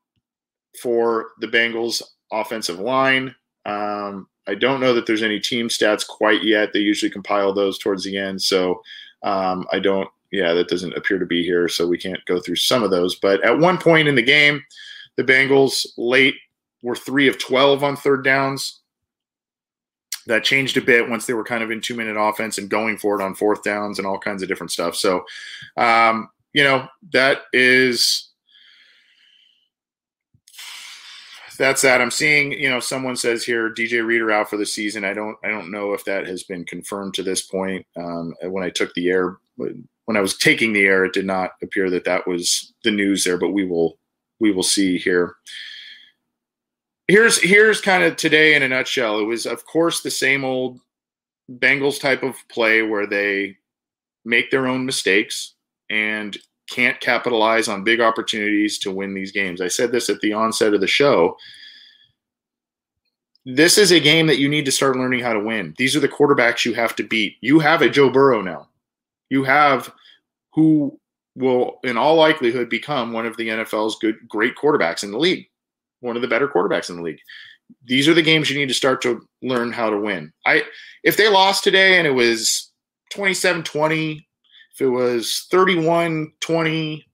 for 0.82 1.32
the 1.39 1.48
Bengals 1.48 2.02
offensive 2.32 2.80
line. 2.80 3.36
Um, 3.65 4.28
I 4.48 4.56
don't 4.56 4.80
know 4.80 4.94
that 4.94 5.06
there's 5.06 5.24
any 5.24 5.39
team 5.39 5.68
stats 5.68 6.08
quite 6.08 6.44
yet. 6.44 6.72
They 6.74 6.80
usually 6.80 7.12
compile 7.12 7.54
those 7.54 7.78
towards 7.78 8.04
the 8.04 8.18
end. 8.18 8.42
So 8.42 8.82
um, 9.24 9.68
I 9.72 9.80
don't, 9.80 10.10
yeah, 10.32 10.54
that 10.54 10.68
doesn't 10.68 10.96
appear 10.96 11.18
to 11.18 11.26
be 11.26 11.44
here. 11.44 11.68
So 11.68 11.88
we 11.88 11.98
can't 11.98 12.24
go 12.26 12.39
through 12.39 12.58
some 12.58 12.84
of 12.84 12.92
those. 12.92 13.15
But 13.15 13.44
at 13.44 13.58
one 13.58 13.78
point 13.78 14.08
in 14.08 14.15
the 14.15 14.22
game, 14.22 14.63
the 15.18 15.24
Bengals 15.24 15.86
late 15.98 16.36
were 16.84 16.96
three 16.96 17.28
of 17.28 17.39
12 17.39 17.84
on 17.84 17.96
third 17.96 18.24
downs. 18.24 18.82
That 20.28 20.44
changed 20.44 20.78
a 20.78 20.82
bit 20.82 21.10
once 21.10 21.26
they 21.26 21.34
were 21.34 21.44
kind 21.44 21.63
of 21.63 21.72
in 21.72 21.82
two 21.82 21.96
minute 21.96 22.20
offense 22.20 22.58
and 22.58 22.70
going 22.70 22.98
for 22.98 23.20
it 23.20 23.24
on 23.24 23.34
fourth 23.34 23.63
downs 23.63 23.98
and 23.98 24.08
all 24.08 24.20
kinds 24.20 24.44
of 24.44 24.48
different 24.48 24.72
stuff. 24.72 24.96
So, 24.96 25.24
um, 25.76 26.30
you 26.54 26.63
know, 26.63 26.88
that 27.12 27.42
is 27.52 28.30
that's 31.58 31.82
that. 31.82 32.02
I'm 32.02 32.12
seeing, 32.12 32.54
you 32.54 32.70
know, 32.70 32.80
someone 32.80 33.18
says 33.18 33.44
here 33.44 33.74
DJ 33.74 34.06
Reader 34.06 34.32
out 34.32 34.50
for 34.50 34.58
the 34.58 34.65
season. 34.65 35.04
I 35.04 35.13
don't, 35.13 35.38
I 35.44 35.50
don't 35.50 35.72
know 35.72 35.94
if 35.94 36.06
that 36.06 36.26
has 36.26 36.44
been 36.44 36.63
confirmed 36.63 37.13
to 37.15 37.24
this 37.24 37.42
point. 37.42 37.86
Um, 37.98 38.34
when 38.44 38.63
I 38.63 38.70
took 38.70 38.94
the 38.94 39.10
air, 39.10 39.38
when 40.10 40.17
I 40.17 40.22
was 40.22 40.36
taking 40.36 40.74
the 40.74 40.86
air, 40.86 41.06
it 41.06 41.13
did 41.13 41.28
not 41.28 41.52
appear 41.62 41.88
that 41.91 42.04
that 42.06 42.28
was 42.28 42.74
the 42.84 42.89
news 42.89 43.24
there. 43.24 43.38
But 43.38 43.52
we 43.52 43.63
will, 43.63 44.00
we 44.39 44.52
will 44.52 44.63
see 44.63 44.98
here. 44.98 45.36
Here's 47.08 47.39
here's 47.39 47.80
kind 47.80 48.04
of 48.04 48.15
today 48.15 48.56
in 48.56 48.63
a 48.63 48.67
nutshell. 48.67 49.19
It 49.19 49.26
was, 49.26 49.45
of 49.45 49.67
course, 49.67 50.02
the 50.02 50.10
same 50.10 50.43
old 50.43 50.80
Bengals 51.48 52.02
type 52.02 52.24
of 52.24 52.36
play 52.50 52.82
where 52.82 53.06
they 53.06 53.58
make 54.26 54.50
their 54.50 54.65
own 54.65 54.84
mistakes 54.84 55.54
and 55.91 56.36
can't 56.72 57.00
capitalize 57.00 57.67
on 57.67 57.84
big 57.84 58.02
opportunities 58.02 58.80
to 58.80 58.89
win 58.89 59.13
these 59.13 59.32
games. 59.32 59.62
I 59.62 59.67
said 59.67 59.91
this 59.91 60.10
at 60.10 60.19
the 60.22 60.34
onset 60.34 60.74
of 60.74 60.82
the 60.82 60.88
show. 60.88 61.38
This 63.45 63.78
is 63.78 63.91
a 63.91 64.00
game 64.00 64.26
that 64.26 64.39
you 64.39 64.50
need 64.50 64.65
to 64.65 64.72
start 64.72 64.98
learning 64.98 65.19
how 65.19 65.34
to 65.34 65.39
win. 65.39 65.76
These 65.78 65.95
are 65.95 66.00
the 66.00 66.10
quarterbacks 66.10 66.65
you 66.65 66.74
have 66.74 66.95
to 66.95 67.04
beat. 67.04 67.38
You 67.41 67.60
have 67.60 67.84
a 67.84 67.91
Joe 67.91 68.10
Burrow 68.10 68.41
now. 68.41 68.68
You 69.30 69.44
have 69.44 69.94
who 70.54 71.00
will, 71.36 71.80
in 71.84 71.98
all 71.98 72.15
likelihood, 72.15 72.70
become 72.70 73.13
one 73.13 73.26
of 73.26 73.38
the 73.38 73.50
NFL's 73.50 73.98
good, 74.00 74.15
great 74.28 74.56
quarterbacks 74.56 75.04
in 75.04 75.12
the 75.12 75.20
league, 75.20 75.48
one 76.02 76.15
of 76.15 76.22
the 76.22 76.28
better 76.28 76.48
quarterbacks 76.48 76.89
in 76.89 76.98
the 76.98 77.04
league. 77.04 77.20
These 77.86 78.08
are 78.08 78.13
the 78.13 78.22
games 78.24 78.50
you 78.50 78.58
need 78.58 78.68
to 78.68 78.74
start 78.74 79.02
to 79.04 79.22
learn 79.42 79.72
how 79.72 79.89
to 79.89 80.00
win. 80.00 80.34
I, 80.46 80.63
if 81.04 81.18
they 81.18 81.30
lost 81.30 81.63
today 81.63 81.98
and 81.98 82.08
it 82.08 82.12
was 82.12 82.72
27 83.12 83.63
20, 83.63 84.28
if 84.74 84.82
it 84.82 84.89
was 84.89 85.48
31 85.52 86.32
20, 86.42 87.06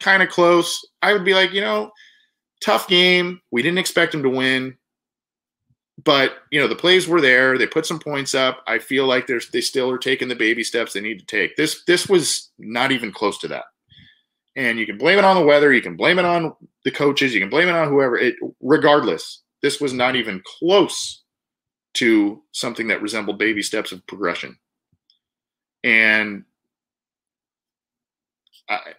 kind 0.00 0.22
of 0.22 0.28
close, 0.30 0.84
I 1.02 1.12
would 1.12 1.24
be 1.24 1.34
like, 1.34 1.52
you 1.52 1.60
know, 1.60 1.92
tough 2.62 2.88
game. 2.88 3.40
We 3.50 3.62
didn't 3.62 3.78
expect 3.78 4.12
them 4.12 4.22
to 4.22 4.30
win. 4.30 4.76
But, 6.02 6.36
you 6.50 6.58
know, 6.58 6.68
the 6.68 6.74
plays 6.74 7.06
were 7.06 7.20
there. 7.20 7.58
They 7.58 7.66
put 7.66 7.86
some 7.86 7.98
points 7.98 8.34
up. 8.34 8.62
I 8.66 8.78
feel 8.78 9.06
like 9.06 9.26
there's 9.26 9.50
they 9.50 9.60
still 9.60 9.90
are 9.90 9.98
taking 9.98 10.28
the 10.28 10.34
baby 10.34 10.64
steps 10.64 10.92
they 10.92 11.00
need 11.00 11.18
to 11.18 11.26
take. 11.26 11.56
This 11.56 11.84
this 11.86 12.08
was 12.08 12.50
not 12.58 12.92
even 12.92 13.12
close 13.12 13.38
to 13.38 13.48
that. 13.48 13.64
And 14.56 14.78
you 14.78 14.86
can 14.86 14.98
blame 14.98 15.18
it 15.18 15.24
on 15.24 15.36
the 15.36 15.44
weather, 15.44 15.72
you 15.72 15.80
can 15.80 15.96
blame 15.96 16.18
it 16.18 16.24
on 16.24 16.54
the 16.84 16.90
coaches, 16.90 17.32
you 17.32 17.40
can 17.40 17.48
blame 17.50 17.68
it 17.68 17.74
on 17.74 17.88
whoever. 17.88 18.16
It 18.18 18.34
regardless, 18.60 19.42
this 19.62 19.80
was 19.80 19.92
not 19.92 20.16
even 20.16 20.42
close 20.58 21.22
to 21.94 22.42
something 22.52 22.88
that 22.88 23.02
resembled 23.02 23.38
baby 23.38 23.62
steps 23.62 23.92
of 23.92 24.06
progression. 24.06 24.58
And 25.84 26.44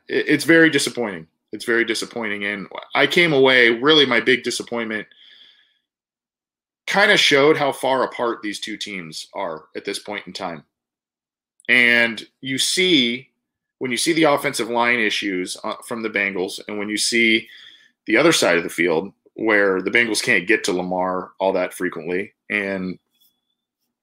it's 0.07 0.43
very 0.43 0.69
disappointing. 0.69 1.27
It's 1.51 1.65
very 1.65 1.85
disappointing. 1.85 2.45
And 2.45 2.67
I 2.95 3.07
came 3.07 3.33
away 3.33 3.69
really 3.69 4.05
my 4.05 4.19
big 4.19 4.43
disappointment 4.43 5.07
kind 6.87 7.11
of 7.11 7.19
showed 7.19 7.57
how 7.57 7.71
far 7.71 8.03
apart 8.03 8.41
these 8.41 8.59
two 8.59 8.77
teams 8.77 9.27
are 9.33 9.65
at 9.75 9.85
this 9.85 9.99
point 9.99 10.27
in 10.27 10.33
time. 10.33 10.63
And 11.69 12.25
you 12.41 12.57
see 12.57 13.29
when 13.79 13.91
you 13.91 13.97
see 13.97 14.13
the 14.13 14.23
offensive 14.23 14.69
line 14.69 14.99
issues 14.99 15.57
uh, 15.63 15.75
from 15.85 16.01
the 16.01 16.09
Bengals 16.09 16.59
and 16.67 16.77
when 16.77 16.89
you 16.89 16.97
see 16.97 17.47
the 18.05 18.17
other 18.17 18.31
side 18.31 18.57
of 18.57 18.63
the 18.63 18.69
field 18.69 19.13
where 19.35 19.81
the 19.81 19.91
Bengals 19.91 20.21
can't 20.21 20.47
get 20.47 20.63
to 20.65 20.73
Lamar 20.73 21.31
all 21.39 21.53
that 21.53 21.73
frequently 21.73 22.33
and 22.49 22.99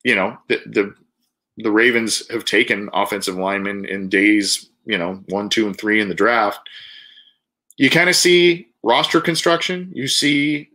you 0.02 0.14
know 0.14 0.36
the 0.48 0.60
the, 0.66 0.94
the 1.58 1.70
Ravens 1.70 2.28
have 2.30 2.44
taken 2.44 2.88
offensive 2.92 3.36
linemen 3.36 3.84
in 3.84 4.08
days 4.08 4.70
you 4.84 4.98
know, 4.98 5.22
one, 5.28 5.48
two, 5.48 5.66
and 5.66 5.78
three 5.78 6.00
in 6.00 6.08
the 6.08 6.14
draft, 6.14 6.68
you 7.76 7.90
kind 7.90 8.10
of 8.10 8.16
see 8.16 8.68
roster 8.82 9.20
construction. 9.20 9.90
You 9.94 10.08
see 10.08 10.70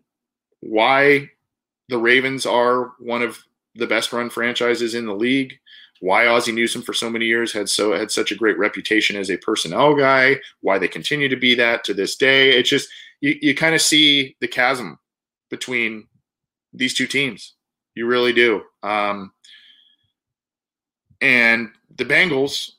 why 0.61 1.29
the 1.89 1.97
Ravens 1.97 2.45
are 2.45 2.93
one 2.99 3.21
of 3.21 3.39
the 3.75 3.87
best 3.87 4.13
run 4.13 4.29
franchises 4.29 4.95
in 4.95 5.05
the 5.05 5.13
league. 5.13 5.53
Why 6.01 6.27
Ozzie 6.27 6.51
Newsome 6.51 6.81
for 6.81 6.93
so 6.93 7.09
many 7.09 7.25
years 7.25 7.53
had 7.53 7.69
so 7.69 7.93
had 7.93 8.11
such 8.11 8.31
a 8.31 8.35
great 8.35 8.57
reputation 8.57 9.15
as 9.15 9.29
a 9.29 9.37
personnel 9.37 9.95
guy. 9.95 10.37
Why 10.61 10.77
they 10.77 10.87
continue 10.87 11.29
to 11.29 11.37
be 11.37 11.55
that 11.55 11.83
to 11.85 11.93
this 11.93 12.15
day. 12.15 12.51
It's 12.51 12.69
just 12.69 12.89
you, 13.21 13.37
you 13.41 13.55
kind 13.55 13.75
of 13.75 13.81
see 13.81 14.35
the 14.41 14.47
chasm 14.47 14.99
between 15.49 16.07
these 16.73 16.93
two 16.93 17.07
teams. 17.07 17.53
You 17.95 18.07
really 18.07 18.33
do. 18.33 18.63
Um, 18.83 19.31
and 21.21 21.69
the 21.95 22.05
Bengals 22.05 22.71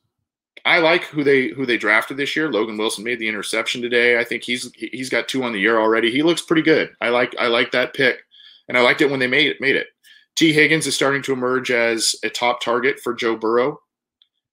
I 0.66 0.80
like 0.80 1.04
who 1.04 1.22
they 1.22 1.50
who 1.50 1.64
they 1.64 1.78
drafted 1.78 2.16
this 2.16 2.34
year. 2.34 2.50
Logan 2.50 2.76
Wilson 2.76 3.04
made 3.04 3.20
the 3.20 3.28
interception 3.28 3.80
today. 3.80 4.18
I 4.18 4.24
think 4.24 4.42
he's 4.42 4.72
he's 4.74 5.08
got 5.08 5.28
two 5.28 5.44
on 5.44 5.52
the 5.52 5.60
year 5.60 5.78
already. 5.78 6.10
He 6.10 6.24
looks 6.24 6.42
pretty 6.42 6.62
good. 6.62 6.90
I 7.00 7.10
like 7.10 7.36
I 7.38 7.46
like 7.46 7.70
that 7.70 7.94
pick, 7.94 8.24
and 8.68 8.76
I 8.76 8.80
liked 8.80 9.00
it 9.00 9.10
when 9.10 9.20
they 9.20 9.26
made 9.26 9.48
it 9.48 9.60
made 9.60 9.76
it. 9.76 9.88
Tee 10.36 10.52
Higgins 10.52 10.86
is 10.86 10.94
starting 10.94 11.22
to 11.22 11.32
emerge 11.32 11.70
as 11.70 12.14
a 12.22 12.28
top 12.28 12.60
target 12.60 13.00
for 13.00 13.14
Joe 13.14 13.36
Burrow. 13.36 13.80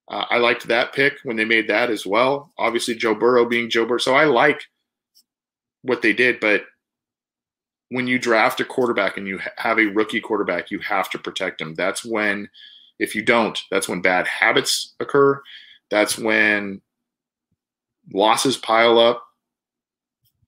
Uh, 0.10 0.26
I 0.30 0.38
liked 0.38 0.68
that 0.68 0.94
pick 0.94 1.14
when 1.24 1.36
they 1.36 1.46
made 1.46 1.68
that 1.70 1.90
as 1.90 2.06
well. 2.06 2.52
Obviously, 2.58 2.96
Joe 2.96 3.16
Burrow 3.16 3.46
being 3.46 3.70
Joe 3.70 3.86
Burrow, 3.86 3.98
so 4.00 4.16
I 4.16 4.26
like 4.26 4.62
what 5.82 6.02
they 6.02 6.14
did. 6.14 6.40
But 6.40 6.64
when 7.90 8.08
you 8.08 8.18
draft 8.18 8.60
a 8.60 8.66
quarterback 8.66 9.18
and 9.18 9.28
you 9.28 9.40
have 9.58 9.80
a 9.80 9.86
rookie 9.86 10.22
quarterback, 10.22 10.72
you 10.72 10.80
have 10.80 11.10
to 11.12 11.20
protect 11.20 11.62
him. 11.62 11.74
That's 11.76 12.04
when, 12.06 12.50
if 13.00 13.16
you 13.16 13.24
don't, 13.24 13.60
that's 13.70 13.88
when 13.88 14.02
bad 14.02 14.28
habits 14.28 14.96
occur 15.00 15.42
that's 15.94 16.18
when 16.18 16.82
losses 18.12 18.58
pile 18.58 18.98
up, 18.98 19.24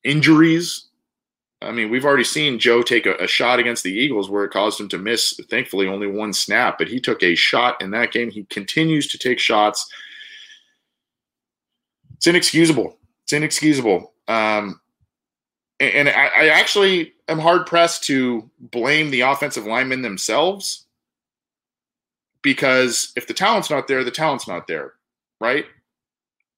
injuries. 0.04 0.88
I 1.65 1.71
mean, 1.71 1.89
we've 1.89 2.06
already 2.06 2.23
seen 2.23 2.60
Joe 2.60 2.82
take 2.82 3.06
a, 3.06 3.15
a, 3.15 3.28
shot 3.28 3.60
against 3.60 3.84
the 3.84 3.91
Eagles 3.91 4.30
where 4.30 4.45
it 4.45 4.51
caused 4.51 4.80
him 4.80 4.88
to 4.89 4.97
miss, 4.97 5.39
thankfully, 5.49 5.88
only 5.88 6.08
one 6.08 6.34
snap, 6.34 6.78
but 6.78 6.88
he 6.88 6.99
took 6.99 7.23
a 7.23 7.36
shot 7.36 7.82
in 7.82 7.91
that 7.91 8.12
game. 8.12 8.30
He 8.30 8.43
continues 8.45 9.08
to 9.08 9.17
take 9.17 9.39
shots. 9.39 9.91
It's 12.17 12.28
inexcusable. 12.28 12.97
It's 13.23 13.34
inexcusable. 13.34 14.13
Um, 14.28 14.80
and, 15.80 15.93
and 15.93 16.10
I, 16.10 16.30
I 16.38 16.47
actually 16.49 17.13
am 17.28 17.39
hard 17.39 17.65
pressed 17.65 18.04
to 18.06 18.49
blame 18.60 19.12
the 19.12 19.21
offensive 19.21 19.65
linemen 19.65 20.01
themselves 20.01 20.86
because 22.41 23.12
if 23.15 23.28
the 23.28 23.34
talent's 23.34 23.69
not 23.69 23.88
there, 23.88 24.04
the 24.04 24.12
talent's 24.12 24.47
not 24.47 24.67
there 24.67 24.93
right? 25.39 25.65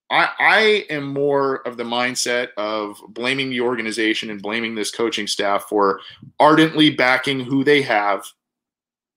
I, 0.10 0.30
I 0.40 0.86
am 0.90 1.14
more 1.14 1.68
of 1.68 1.76
the 1.76 1.84
mindset 1.84 2.50
of 2.56 3.02
blaming 3.10 3.50
the 3.50 3.62
organization 3.62 4.30
and 4.30 4.42
blaming 4.42 4.76
this 4.76 4.92
coaching 4.92 5.28
staff 5.28 5.66
for 5.68 6.00
ardently 6.40 6.90
backing 6.90 7.42
who 7.42 7.64
they 7.64 7.82
have 7.82 8.24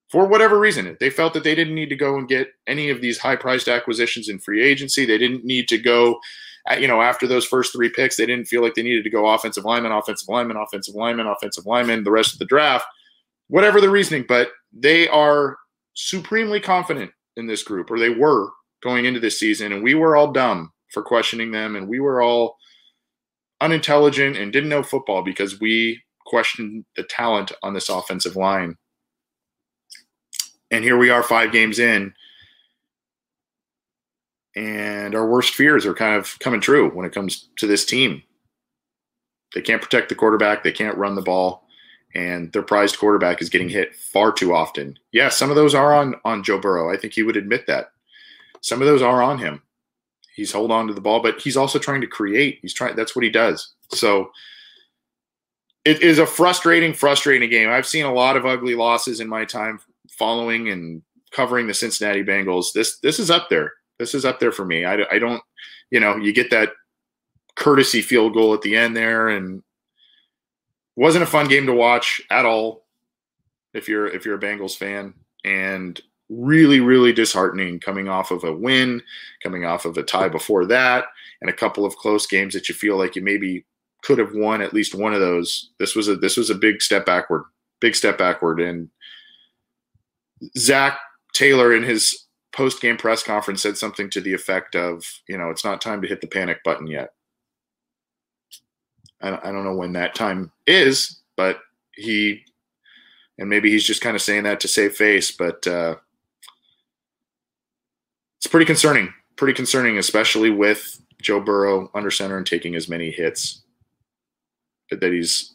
for 0.09 0.27
whatever 0.27 0.59
reason. 0.59 0.97
They 0.99 1.09
felt 1.09 1.33
that 1.33 1.45
they 1.45 1.55
didn't 1.55 1.75
need 1.75 1.89
to 1.89 1.95
go 1.95 2.17
and 2.17 2.27
get 2.27 2.49
any 2.67 2.89
of 2.89 2.99
these 2.99 3.17
high 3.17 3.37
priced 3.37 3.69
acquisitions 3.69 4.27
in 4.27 4.39
free 4.39 4.61
agency. 4.61 5.05
They 5.05 5.17
didn't 5.17 5.45
need 5.45 5.69
to 5.69 5.77
go, 5.77 6.19
you 6.77 6.87
know, 6.87 7.01
after 7.01 7.25
those 7.25 7.45
first 7.45 7.71
three 7.71 7.89
picks, 7.89 8.17
they 8.17 8.25
didn't 8.25 8.49
feel 8.49 8.61
like 8.61 8.73
they 8.75 8.83
needed 8.83 9.05
to 9.05 9.09
go 9.09 9.27
offensive 9.27 9.63
lineman, 9.63 9.93
offensive 9.93 10.27
lineman, 10.27 10.57
offensive 10.57 10.95
lineman, 10.95 11.27
offensive 11.27 11.65
lineman, 11.65 12.03
the 12.03 12.11
rest 12.11 12.33
of 12.33 12.39
the 12.39 12.45
draft, 12.45 12.85
whatever 13.47 13.79
the 13.79 13.89
reasoning. 13.89 14.25
But 14.27 14.49
they 14.73 15.07
are 15.07 15.57
supremely 15.93 16.59
confident 16.59 17.11
in 17.37 17.47
this 17.47 17.63
group, 17.63 17.89
or 17.89 17.97
they 17.97 18.09
were 18.09 18.49
going 18.83 19.05
into 19.05 19.21
this 19.21 19.39
season, 19.39 19.71
and 19.71 19.81
we 19.81 19.95
were 19.95 20.17
all 20.17 20.33
dumb 20.33 20.73
for 20.91 21.01
questioning 21.03 21.51
them, 21.51 21.75
and 21.75 21.87
we 21.87 21.99
were 21.99 22.21
all 22.21 22.57
unintelligent 23.61 24.37
and 24.37 24.51
didn't 24.51 24.69
know 24.69 24.83
football 24.83 25.23
because 25.23 25.59
we 25.59 26.01
questioned 26.25 26.85
the 26.95 27.03
talent 27.03 27.51
on 27.63 27.73
this 27.73 27.89
offensive 27.89 28.35
line. 28.35 28.77
And 30.69 30.83
here 30.83 30.97
we 30.97 31.09
are, 31.09 31.21
five 31.21 31.51
games 31.51 31.79
in, 31.79 32.13
and 34.55 35.15
our 35.15 35.27
worst 35.27 35.53
fears 35.53 35.85
are 35.85 35.93
kind 35.93 36.15
of 36.15 36.37
coming 36.39 36.61
true 36.61 36.89
when 36.89 37.05
it 37.05 37.13
comes 37.13 37.49
to 37.57 37.67
this 37.67 37.85
team. 37.85 38.23
They 39.53 39.61
can't 39.61 39.81
protect 39.81 40.09
the 40.09 40.15
quarterback, 40.15 40.63
they 40.63 40.71
can't 40.71 40.97
run 40.97 41.15
the 41.15 41.21
ball, 41.21 41.65
and 42.15 42.51
their 42.53 42.61
prized 42.61 42.97
quarterback 42.97 43.41
is 43.41 43.49
getting 43.49 43.69
hit 43.69 43.95
far 43.95 44.31
too 44.31 44.53
often. 44.53 44.97
Yeah, 45.11 45.29
some 45.29 45.49
of 45.49 45.55
those 45.55 45.75
are 45.75 45.93
on 45.93 46.15
on 46.23 46.43
Joe 46.43 46.59
Burrow. 46.59 46.91
I 46.91 46.97
think 46.97 47.13
he 47.13 47.23
would 47.23 47.37
admit 47.37 47.67
that 47.67 47.91
some 48.61 48.81
of 48.81 48.87
those 48.87 49.01
are 49.01 49.21
on 49.21 49.39
him. 49.39 49.61
He's 50.35 50.51
hold 50.51 50.71
on 50.71 50.87
to 50.87 50.93
the 50.93 51.01
ball, 51.01 51.21
but 51.21 51.39
he's 51.39 51.57
also 51.57 51.79
trying 51.79 52.01
to 52.01 52.07
create. 52.07 52.59
He's 52.61 52.73
trying. 52.73 52.95
That's 52.95 53.15
what 53.15 53.23
he 53.23 53.29
does. 53.29 53.73
So 53.89 54.31
it 55.83 56.01
is 56.01 56.19
a 56.19 56.25
frustrating, 56.25 56.93
frustrating 56.93 57.49
game. 57.49 57.69
I've 57.69 57.87
seen 57.87 58.05
a 58.05 58.13
lot 58.13 58.37
of 58.37 58.45
ugly 58.45 58.75
losses 58.75 59.19
in 59.19 59.27
my 59.27 59.45
time 59.45 59.79
following 60.09 60.69
and 60.69 61.01
covering 61.31 61.67
the 61.67 61.73
Cincinnati 61.73 62.23
Bengals. 62.23 62.73
This 62.73 62.99
this 62.99 63.19
is 63.19 63.31
up 63.31 63.49
there. 63.49 63.73
This 63.99 64.13
is 64.15 64.25
up 64.25 64.39
there 64.39 64.51
for 64.51 64.65
me. 64.65 64.85
I, 64.85 64.97
I 65.11 65.19
don't, 65.19 65.43
you 65.89 65.99
know, 65.99 66.15
you 66.17 66.33
get 66.33 66.49
that 66.51 66.71
courtesy 67.55 68.01
field 68.01 68.33
goal 68.33 68.53
at 68.53 68.61
the 68.61 68.75
end 68.75 68.95
there, 68.95 69.29
and 69.29 69.61
wasn't 70.95 71.23
a 71.23 71.27
fun 71.27 71.47
game 71.47 71.65
to 71.65 71.73
watch 71.73 72.21
at 72.29 72.45
all. 72.45 72.85
If 73.73 73.87
you're 73.87 74.07
if 74.07 74.25
you're 74.25 74.35
a 74.35 74.39
Bengals 74.39 74.77
fan, 74.77 75.13
and 75.43 75.99
really 76.33 76.79
really 76.79 77.11
disheartening 77.11 77.79
coming 77.79 78.07
off 78.07 78.31
of 78.31 78.43
a 78.43 78.53
win, 78.53 79.01
coming 79.43 79.65
off 79.65 79.85
of 79.85 79.97
a 79.97 80.03
tie 80.03 80.29
before 80.29 80.65
that, 80.65 81.05
and 81.41 81.49
a 81.49 81.53
couple 81.53 81.85
of 81.85 81.95
close 81.97 82.25
games 82.25 82.53
that 82.53 82.69
you 82.69 82.75
feel 82.75 82.97
like 82.97 83.15
you 83.15 83.21
maybe 83.21 83.65
could 84.03 84.17
have 84.17 84.33
won 84.33 84.61
at 84.61 84.73
least 84.73 84.95
one 84.95 85.13
of 85.13 85.19
those. 85.19 85.71
This 85.77 85.95
was 85.95 86.07
a 86.07 86.15
this 86.15 86.37
was 86.37 86.49
a 86.49 86.55
big 86.55 86.81
step 86.81 87.05
backward, 87.05 87.43
big 87.79 87.95
step 87.95 88.17
backward, 88.17 88.59
and 88.59 88.89
Zac 90.57 90.99
Taylor 91.33 91.75
in 91.75 91.83
his 91.83 92.25
post 92.51 92.81
game 92.81 92.97
press 92.97 93.23
conference 93.23 93.61
said 93.61 93.77
something 93.77 94.09
to 94.09 94.21
the 94.21 94.33
effect 94.33 94.75
of, 94.75 95.05
you 95.27 95.37
know, 95.37 95.49
it's 95.49 95.63
not 95.63 95.81
time 95.81 96.01
to 96.01 96.07
hit 96.07 96.21
the 96.21 96.27
panic 96.27 96.63
button 96.63 96.87
yet. 96.87 97.13
I, 99.21 99.37
I 99.43 99.51
don't 99.51 99.63
know 99.63 99.75
when 99.75 99.93
that 99.93 100.15
time 100.15 100.51
is, 100.67 101.21
but 101.37 101.59
he, 101.95 102.43
and 103.37 103.49
maybe 103.49 103.71
he's 103.71 103.85
just 103.85 104.01
kind 104.01 104.15
of 104.15 104.21
saying 104.21 104.43
that 104.43 104.59
to 104.61 104.67
save 104.67 104.95
face, 104.95 105.31
but 105.31 105.65
uh, 105.65 105.95
it's 108.41 108.47
pretty 108.47 108.65
concerning. 108.65 109.13
Pretty 109.35 109.53
concerning, 109.53 109.99
especially 109.99 110.49
with 110.49 110.99
Joe 111.21 111.39
Burrow 111.39 111.91
under 111.93 112.09
center 112.09 112.37
and 112.37 112.45
taking 112.45 112.75
as 112.75 112.89
many 112.89 113.11
hits 113.11 113.61
that 114.89 115.13
he's 115.13 115.53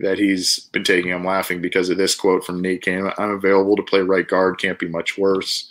that 0.00 0.18
he's 0.18 0.68
been 0.72 0.82
taking. 0.82 1.12
I'm 1.12 1.24
laughing 1.24 1.62
because 1.62 1.90
of 1.90 1.96
this 1.96 2.16
quote 2.16 2.44
from 2.44 2.60
Nate 2.60 2.82
Kane. 2.82 3.08
I'm 3.18 3.30
available 3.30 3.76
to 3.76 3.84
play 3.84 4.00
right 4.00 4.26
guard. 4.26 4.58
Can't 4.58 4.80
be 4.80 4.88
much 4.88 5.16
worse. 5.16 5.70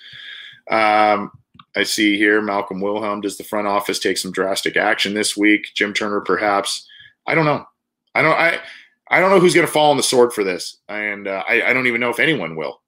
Um, 0.69 1.31
I 1.75 1.83
see 1.83 2.17
here 2.17 2.41
Malcolm 2.41 2.79
Wilhelm. 2.79 3.19
Does 3.19 3.37
the 3.37 3.43
front 3.43 3.67
office 3.67 3.99
take 3.99 4.17
some 4.17 4.31
drastic 4.31 4.77
action 4.77 5.13
this 5.13 5.35
week? 5.35 5.67
Jim 5.75 5.93
Turner, 5.93 6.21
perhaps. 6.21 6.87
I 7.27 7.35
don't 7.35 7.45
know. 7.45 7.65
I 8.15 8.21
don't. 8.21 8.37
I. 8.39 8.59
I 9.09 9.19
don't 9.19 9.29
know 9.29 9.41
who's 9.41 9.53
going 9.53 9.67
to 9.67 9.71
fall 9.73 9.91
on 9.91 9.97
the 9.97 10.03
sword 10.03 10.31
for 10.31 10.45
this, 10.45 10.77
and 10.87 11.27
uh, 11.27 11.43
I, 11.45 11.63
I, 11.63 11.73
don't 11.73 11.87
even 11.87 11.99
know 11.99 12.11
if 12.11 12.19
anyone 12.21 12.55
will. 12.55 12.80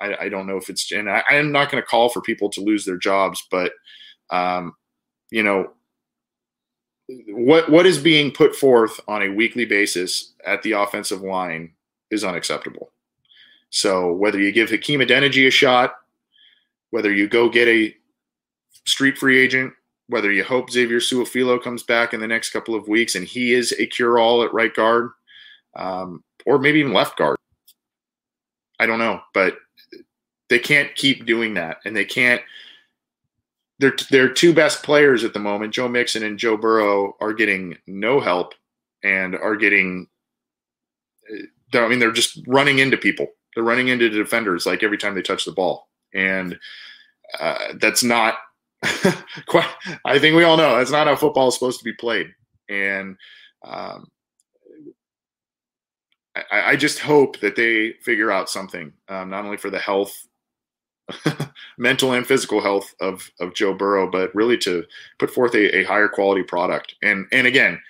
I, 0.00 0.16
I 0.22 0.28
don't 0.28 0.46
know 0.46 0.56
if 0.56 0.68
it's. 0.68 0.90
And 0.92 1.10
I, 1.10 1.22
am 1.30 1.52
not 1.52 1.70
going 1.70 1.82
to 1.82 1.86
call 1.86 2.08
for 2.08 2.20
people 2.20 2.50
to 2.50 2.60
lose 2.60 2.84
their 2.84 2.96
jobs, 2.96 3.46
but 3.50 3.72
um, 4.30 4.74
you 5.30 5.42
know, 5.42 5.72
what 7.28 7.70
what 7.70 7.86
is 7.86 7.98
being 7.98 8.30
put 8.30 8.54
forth 8.54 9.00
on 9.08 9.22
a 9.22 9.28
weekly 9.28 9.64
basis 9.64 10.32
at 10.44 10.62
the 10.62 10.72
offensive 10.72 11.22
line 11.22 11.72
is 12.10 12.24
unacceptable. 12.24 12.90
So 13.70 14.12
whether 14.12 14.40
you 14.40 14.52
give 14.52 14.70
Hakeem 14.70 15.00
Adeniji 15.00 15.46
a 15.46 15.50
shot, 15.50 15.94
whether 16.90 17.12
you 17.12 17.28
go 17.28 17.48
get 17.48 17.68
a 17.68 17.94
street 18.84 19.16
free 19.16 19.38
agent, 19.38 19.72
whether 20.08 20.32
you 20.32 20.42
hope 20.42 20.70
Xavier 20.70 20.98
Su'a-Filo 20.98 21.58
comes 21.58 21.84
back 21.84 22.12
in 22.12 22.20
the 22.20 22.26
next 22.26 22.50
couple 22.50 22.74
of 22.74 22.88
weeks 22.88 23.14
and 23.14 23.24
he 23.24 23.54
is 23.54 23.72
a 23.78 23.86
cure 23.86 24.18
all 24.18 24.42
at 24.42 24.52
right 24.52 24.74
guard, 24.74 25.10
um, 25.76 26.24
or 26.46 26.58
maybe 26.58 26.80
even 26.80 26.92
left 26.92 27.16
guard. 27.16 27.36
I 28.80 28.86
don't 28.86 28.98
know, 28.98 29.20
but 29.34 29.58
they 30.50 30.58
can't 30.58 30.94
keep 30.94 31.24
doing 31.24 31.54
that, 31.54 31.78
and 31.84 31.96
they 31.96 32.04
can't 32.04 32.42
their 33.80 33.94
their 34.10 34.28
two 34.28 34.52
best 34.52 34.82
players 34.82 35.24
at 35.24 35.32
the 35.32 35.38
moment, 35.38 35.72
Joe 35.72 35.88
Mixon 35.88 36.22
and 36.22 36.38
Joe 36.38 36.56
Burrow, 36.58 37.16
are 37.20 37.32
getting 37.32 37.78
no 37.86 38.20
help 38.20 38.52
and 39.02 39.34
are 39.34 39.56
getting. 39.56 40.06
I 41.72 41.88
mean, 41.88 41.98
they're 41.98 42.12
just 42.12 42.40
running 42.46 42.78
into 42.78 42.98
people. 42.98 43.26
They're 43.54 43.64
running 43.64 43.88
into 43.88 44.10
defenders 44.10 44.66
like 44.66 44.82
every 44.82 44.98
time 44.98 45.14
they 45.14 45.22
touch 45.22 45.46
the 45.46 45.52
ball, 45.52 45.88
and 46.12 46.58
uh, 47.40 47.72
that's 47.80 48.04
not. 48.04 48.34
quite, 49.46 49.68
I 50.04 50.18
think 50.18 50.36
we 50.36 50.44
all 50.44 50.56
know 50.56 50.76
that's 50.76 50.90
not 50.90 51.06
how 51.06 51.16
football 51.16 51.48
is 51.48 51.54
supposed 51.54 51.78
to 51.78 51.84
be 51.84 51.92
played, 51.94 52.28
and 52.68 53.16
um, 53.64 54.08
I, 56.34 56.70
I, 56.70 56.76
just 56.76 56.98
hope 56.98 57.40
that 57.40 57.56
they 57.56 57.92
figure 58.02 58.30
out 58.30 58.48
something, 58.48 58.90
um, 59.10 59.28
not 59.28 59.44
only 59.44 59.58
for 59.58 59.68
the 59.68 59.78
health 59.78 60.26
mental 61.78 62.12
and 62.12 62.26
physical 62.26 62.60
health 62.60 62.94
of 63.00 63.30
of 63.40 63.54
Joe 63.54 63.74
Burrow, 63.74 64.10
but 64.10 64.34
really 64.34 64.58
to 64.58 64.84
put 65.18 65.30
forth 65.30 65.54
a, 65.54 65.78
a 65.78 65.84
higher 65.84 66.08
quality 66.08 66.42
product. 66.42 66.94
And 67.02 67.26
and 67.32 67.46
again, 67.46 67.80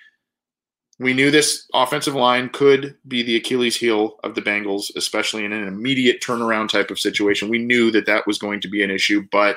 we 0.99 1.15
knew 1.15 1.31
this 1.31 1.67
offensive 1.73 2.15
line 2.15 2.51
could 2.51 2.97
be 3.09 3.23
the 3.23 3.37
Achilles 3.37 3.77
heel 3.77 4.19
of 4.23 4.35
the 4.35 4.43
Bengals, 4.43 4.95
especially 4.97 5.45
in 5.45 5.53
an 5.53 5.67
immediate 5.67 6.21
turnaround 6.21 6.69
type 6.69 6.91
of 6.91 7.01
situation. 7.01 7.49
We 7.49 7.59
knew 7.59 7.91
that 7.93 8.07
that 8.07 8.27
was 8.27 8.39
going 8.39 8.61
to 8.61 8.69
be 8.69 8.83
an 8.83 8.91
issue, 8.91 9.27
but 9.33 9.57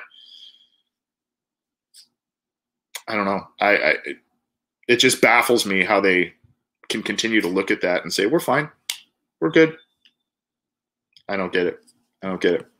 I 3.07 3.15
don't 3.15 3.25
know. 3.25 3.45
I, 3.59 3.77
I 3.77 3.95
it 4.87 4.97
just 4.97 5.21
baffles 5.21 5.65
me 5.65 5.83
how 5.83 5.99
they 5.99 6.33
can 6.89 7.03
continue 7.03 7.41
to 7.41 7.47
look 7.47 7.71
at 7.71 7.81
that 7.81 8.03
and 8.03 8.13
say 8.13 8.25
we're 8.25 8.39
fine, 8.39 8.69
we're 9.39 9.51
good. 9.51 9.75
I 11.27 11.35
don't 11.35 11.53
get 11.53 11.67
it. 11.67 11.79
I 12.21 12.27
don't 12.27 12.41
get 12.41 12.53
it. 12.53 12.72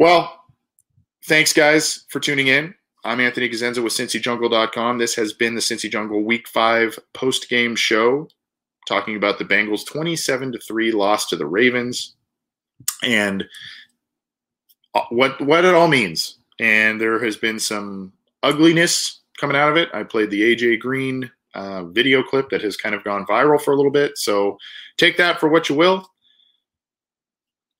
Well, 0.00 0.46
thanks, 1.26 1.52
guys, 1.52 2.06
for 2.08 2.20
tuning 2.20 2.46
in. 2.46 2.74
I'm 3.04 3.20
Anthony 3.20 3.50
Cosenza 3.50 3.84
with 3.84 3.92
CincyJungle.com. 3.92 4.96
This 4.96 5.14
has 5.16 5.34
been 5.34 5.54
the 5.54 5.60
Cincy 5.60 5.90
Jungle 5.90 6.24
Week 6.24 6.48
5 6.48 6.98
post 7.12 7.50
game 7.50 7.76
show 7.76 8.26
talking 8.88 9.16
about 9.16 9.38
the 9.38 9.44
Bengals 9.44 9.84
27 9.84 10.52
to 10.52 10.58
3 10.58 10.92
loss 10.92 11.26
to 11.26 11.36
the 11.36 11.44
Ravens 11.44 12.14
and 13.02 13.44
uh, 14.94 15.02
what 15.10 15.38
what 15.42 15.66
it 15.66 15.74
all 15.74 15.86
means. 15.86 16.38
And 16.58 16.98
there 16.98 17.22
has 17.22 17.36
been 17.36 17.60
some 17.60 18.14
ugliness 18.42 19.20
coming 19.38 19.54
out 19.54 19.68
of 19.68 19.76
it. 19.76 19.90
I 19.92 20.04
played 20.04 20.30
the 20.30 20.56
AJ 20.56 20.80
Green 20.80 21.30
uh, 21.54 21.84
video 21.84 22.22
clip 22.22 22.48
that 22.48 22.62
has 22.62 22.74
kind 22.74 22.94
of 22.94 23.04
gone 23.04 23.26
viral 23.26 23.60
for 23.60 23.74
a 23.74 23.76
little 23.76 23.92
bit. 23.92 24.16
So 24.16 24.56
take 24.96 25.18
that 25.18 25.38
for 25.38 25.50
what 25.50 25.68
you 25.68 25.74
will 25.74 26.08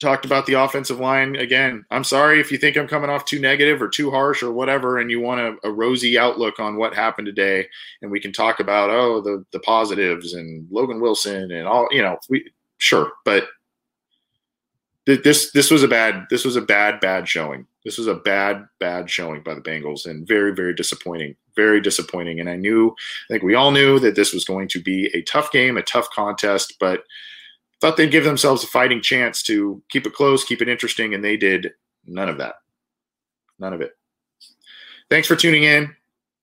talked 0.00 0.24
about 0.24 0.46
the 0.46 0.54
offensive 0.54 0.98
line 0.98 1.36
again. 1.36 1.84
I'm 1.90 2.04
sorry 2.04 2.40
if 2.40 2.50
you 2.50 2.58
think 2.58 2.76
I'm 2.76 2.88
coming 2.88 3.10
off 3.10 3.26
too 3.26 3.38
negative 3.38 3.80
or 3.80 3.88
too 3.88 4.10
harsh 4.10 4.42
or 4.42 4.50
whatever, 4.50 4.98
and 4.98 5.10
you 5.10 5.20
want 5.20 5.40
a, 5.40 5.68
a, 5.68 5.70
rosy 5.70 6.18
outlook 6.18 6.58
on 6.58 6.76
what 6.76 6.94
happened 6.94 7.26
today, 7.26 7.68
and 8.02 8.10
we 8.10 8.20
can 8.20 8.32
talk 8.32 8.60
about 8.60 8.90
oh 8.90 9.20
the 9.20 9.44
the 9.52 9.60
positives 9.60 10.32
and 10.34 10.66
Logan 10.70 11.00
Wilson 11.00 11.52
and 11.52 11.66
all 11.68 11.86
you 11.90 12.02
know 12.02 12.18
we 12.28 12.50
sure, 12.78 13.12
but 13.24 13.46
th- 15.06 15.22
this 15.22 15.52
this 15.52 15.70
was 15.70 15.82
a 15.82 15.88
bad 15.88 16.26
this 16.30 16.44
was 16.44 16.56
a 16.56 16.62
bad 16.62 16.98
bad 17.00 17.28
showing. 17.28 17.66
This 17.84 17.98
was 17.98 18.06
a 18.06 18.14
bad 18.14 18.66
bad 18.78 19.08
showing 19.08 19.42
by 19.42 19.54
the 19.54 19.60
Bengals 19.60 20.06
and 20.06 20.26
very 20.26 20.54
very 20.54 20.74
disappointing. 20.74 21.36
Very 21.56 21.80
disappointing. 21.80 22.38
And 22.38 22.48
I 22.48 22.54
knew, 22.54 22.94
I 23.28 23.34
think 23.34 23.42
we 23.42 23.56
all 23.56 23.72
knew 23.72 23.98
that 23.98 24.14
this 24.14 24.32
was 24.32 24.44
going 24.44 24.68
to 24.68 24.80
be 24.80 25.10
a 25.12 25.22
tough 25.22 25.50
game, 25.50 25.76
a 25.76 25.82
tough 25.82 26.08
contest, 26.10 26.76
but 26.78 27.02
thought 27.80 27.96
they'd 27.96 28.10
give 28.10 28.24
themselves 28.24 28.62
a 28.62 28.66
fighting 28.66 29.00
chance 29.00 29.42
to 29.44 29.82
keep 29.88 30.06
it 30.06 30.14
close, 30.14 30.44
keep 30.44 30.62
it 30.62 30.68
interesting, 30.68 31.14
and 31.14 31.24
they 31.24 31.36
did 31.36 31.72
none 32.06 32.28
of 32.28 32.38
that. 32.38 32.56
None 33.58 33.72
of 33.72 33.80
it. 33.80 33.92
Thanks 35.08 35.28
for 35.28 35.36
tuning 35.36 35.64
in. 35.64 35.94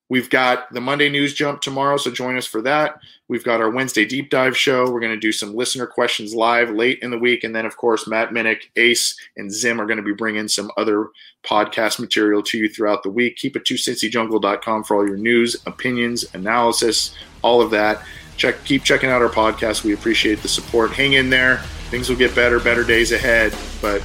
We've 0.09 0.29
got 0.29 0.71
the 0.71 0.79
Monday 0.79 1.09
news 1.09 1.33
jump 1.33 1.59
tomorrow, 1.59 1.97
so 1.97 2.09
join 2.09 2.37
us 2.37 2.45
for 2.45 2.61
that. 2.61 2.99
We've 3.27 3.43
got 3.43 3.59
our 3.59 3.69
Wednesday 3.69 4.05
deep 4.05 4.29
dive 4.29 4.57
show. 4.57 4.89
We're 4.89 5.01
going 5.01 5.11
to 5.11 5.19
do 5.19 5.33
some 5.33 5.53
listener 5.53 5.85
questions 5.85 6.33
live 6.33 6.69
late 6.69 6.99
in 7.01 7.11
the 7.11 7.17
week. 7.17 7.43
And 7.43 7.53
then, 7.53 7.65
of 7.65 7.75
course, 7.75 8.07
Matt 8.07 8.29
Minich, 8.29 8.63
Ace, 8.77 9.19
and 9.35 9.51
Zim 9.51 9.81
are 9.81 9.85
going 9.85 9.97
to 9.97 10.03
be 10.03 10.13
bringing 10.13 10.47
some 10.47 10.71
other 10.77 11.09
podcast 11.43 11.99
material 11.99 12.41
to 12.43 12.57
you 12.57 12.69
throughout 12.69 13.03
the 13.03 13.09
week. 13.09 13.35
Keep 13.35 13.57
it 13.57 13.65
to 13.65 13.73
cincyjungle.com 13.73 14.85
for 14.85 14.95
all 14.95 15.07
your 15.07 15.17
news, 15.17 15.57
opinions, 15.65 16.23
analysis, 16.33 17.13
all 17.41 17.61
of 17.61 17.71
that 17.71 18.01
check 18.37 18.63
keep 18.63 18.83
checking 18.83 19.09
out 19.09 19.21
our 19.21 19.29
podcast. 19.29 19.83
We 19.83 19.93
appreciate 19.93 20.41
the 20.41 20.47
support. 20.47 20.91
Hang 20.91 21.13
in 21.13 21.29
there. 21.29 21.57
Things 21.89 22.09
will 22.09 22.17
get 22.17 22.33
better, 22.35 22.59
better 22.59 22.83
days 22.83 23.11
ahead. 23.11 23.53
But 23.81 24.01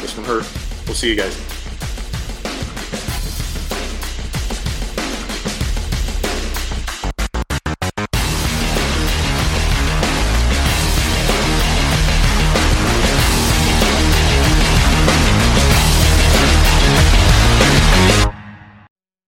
this 0.00 0.16
one 0.16 0.26
hurt. 0.26 0.48
We'll 0.86 0.94
see 0.94 1.10
you 1.10 1.16
guys. 1.16 1.59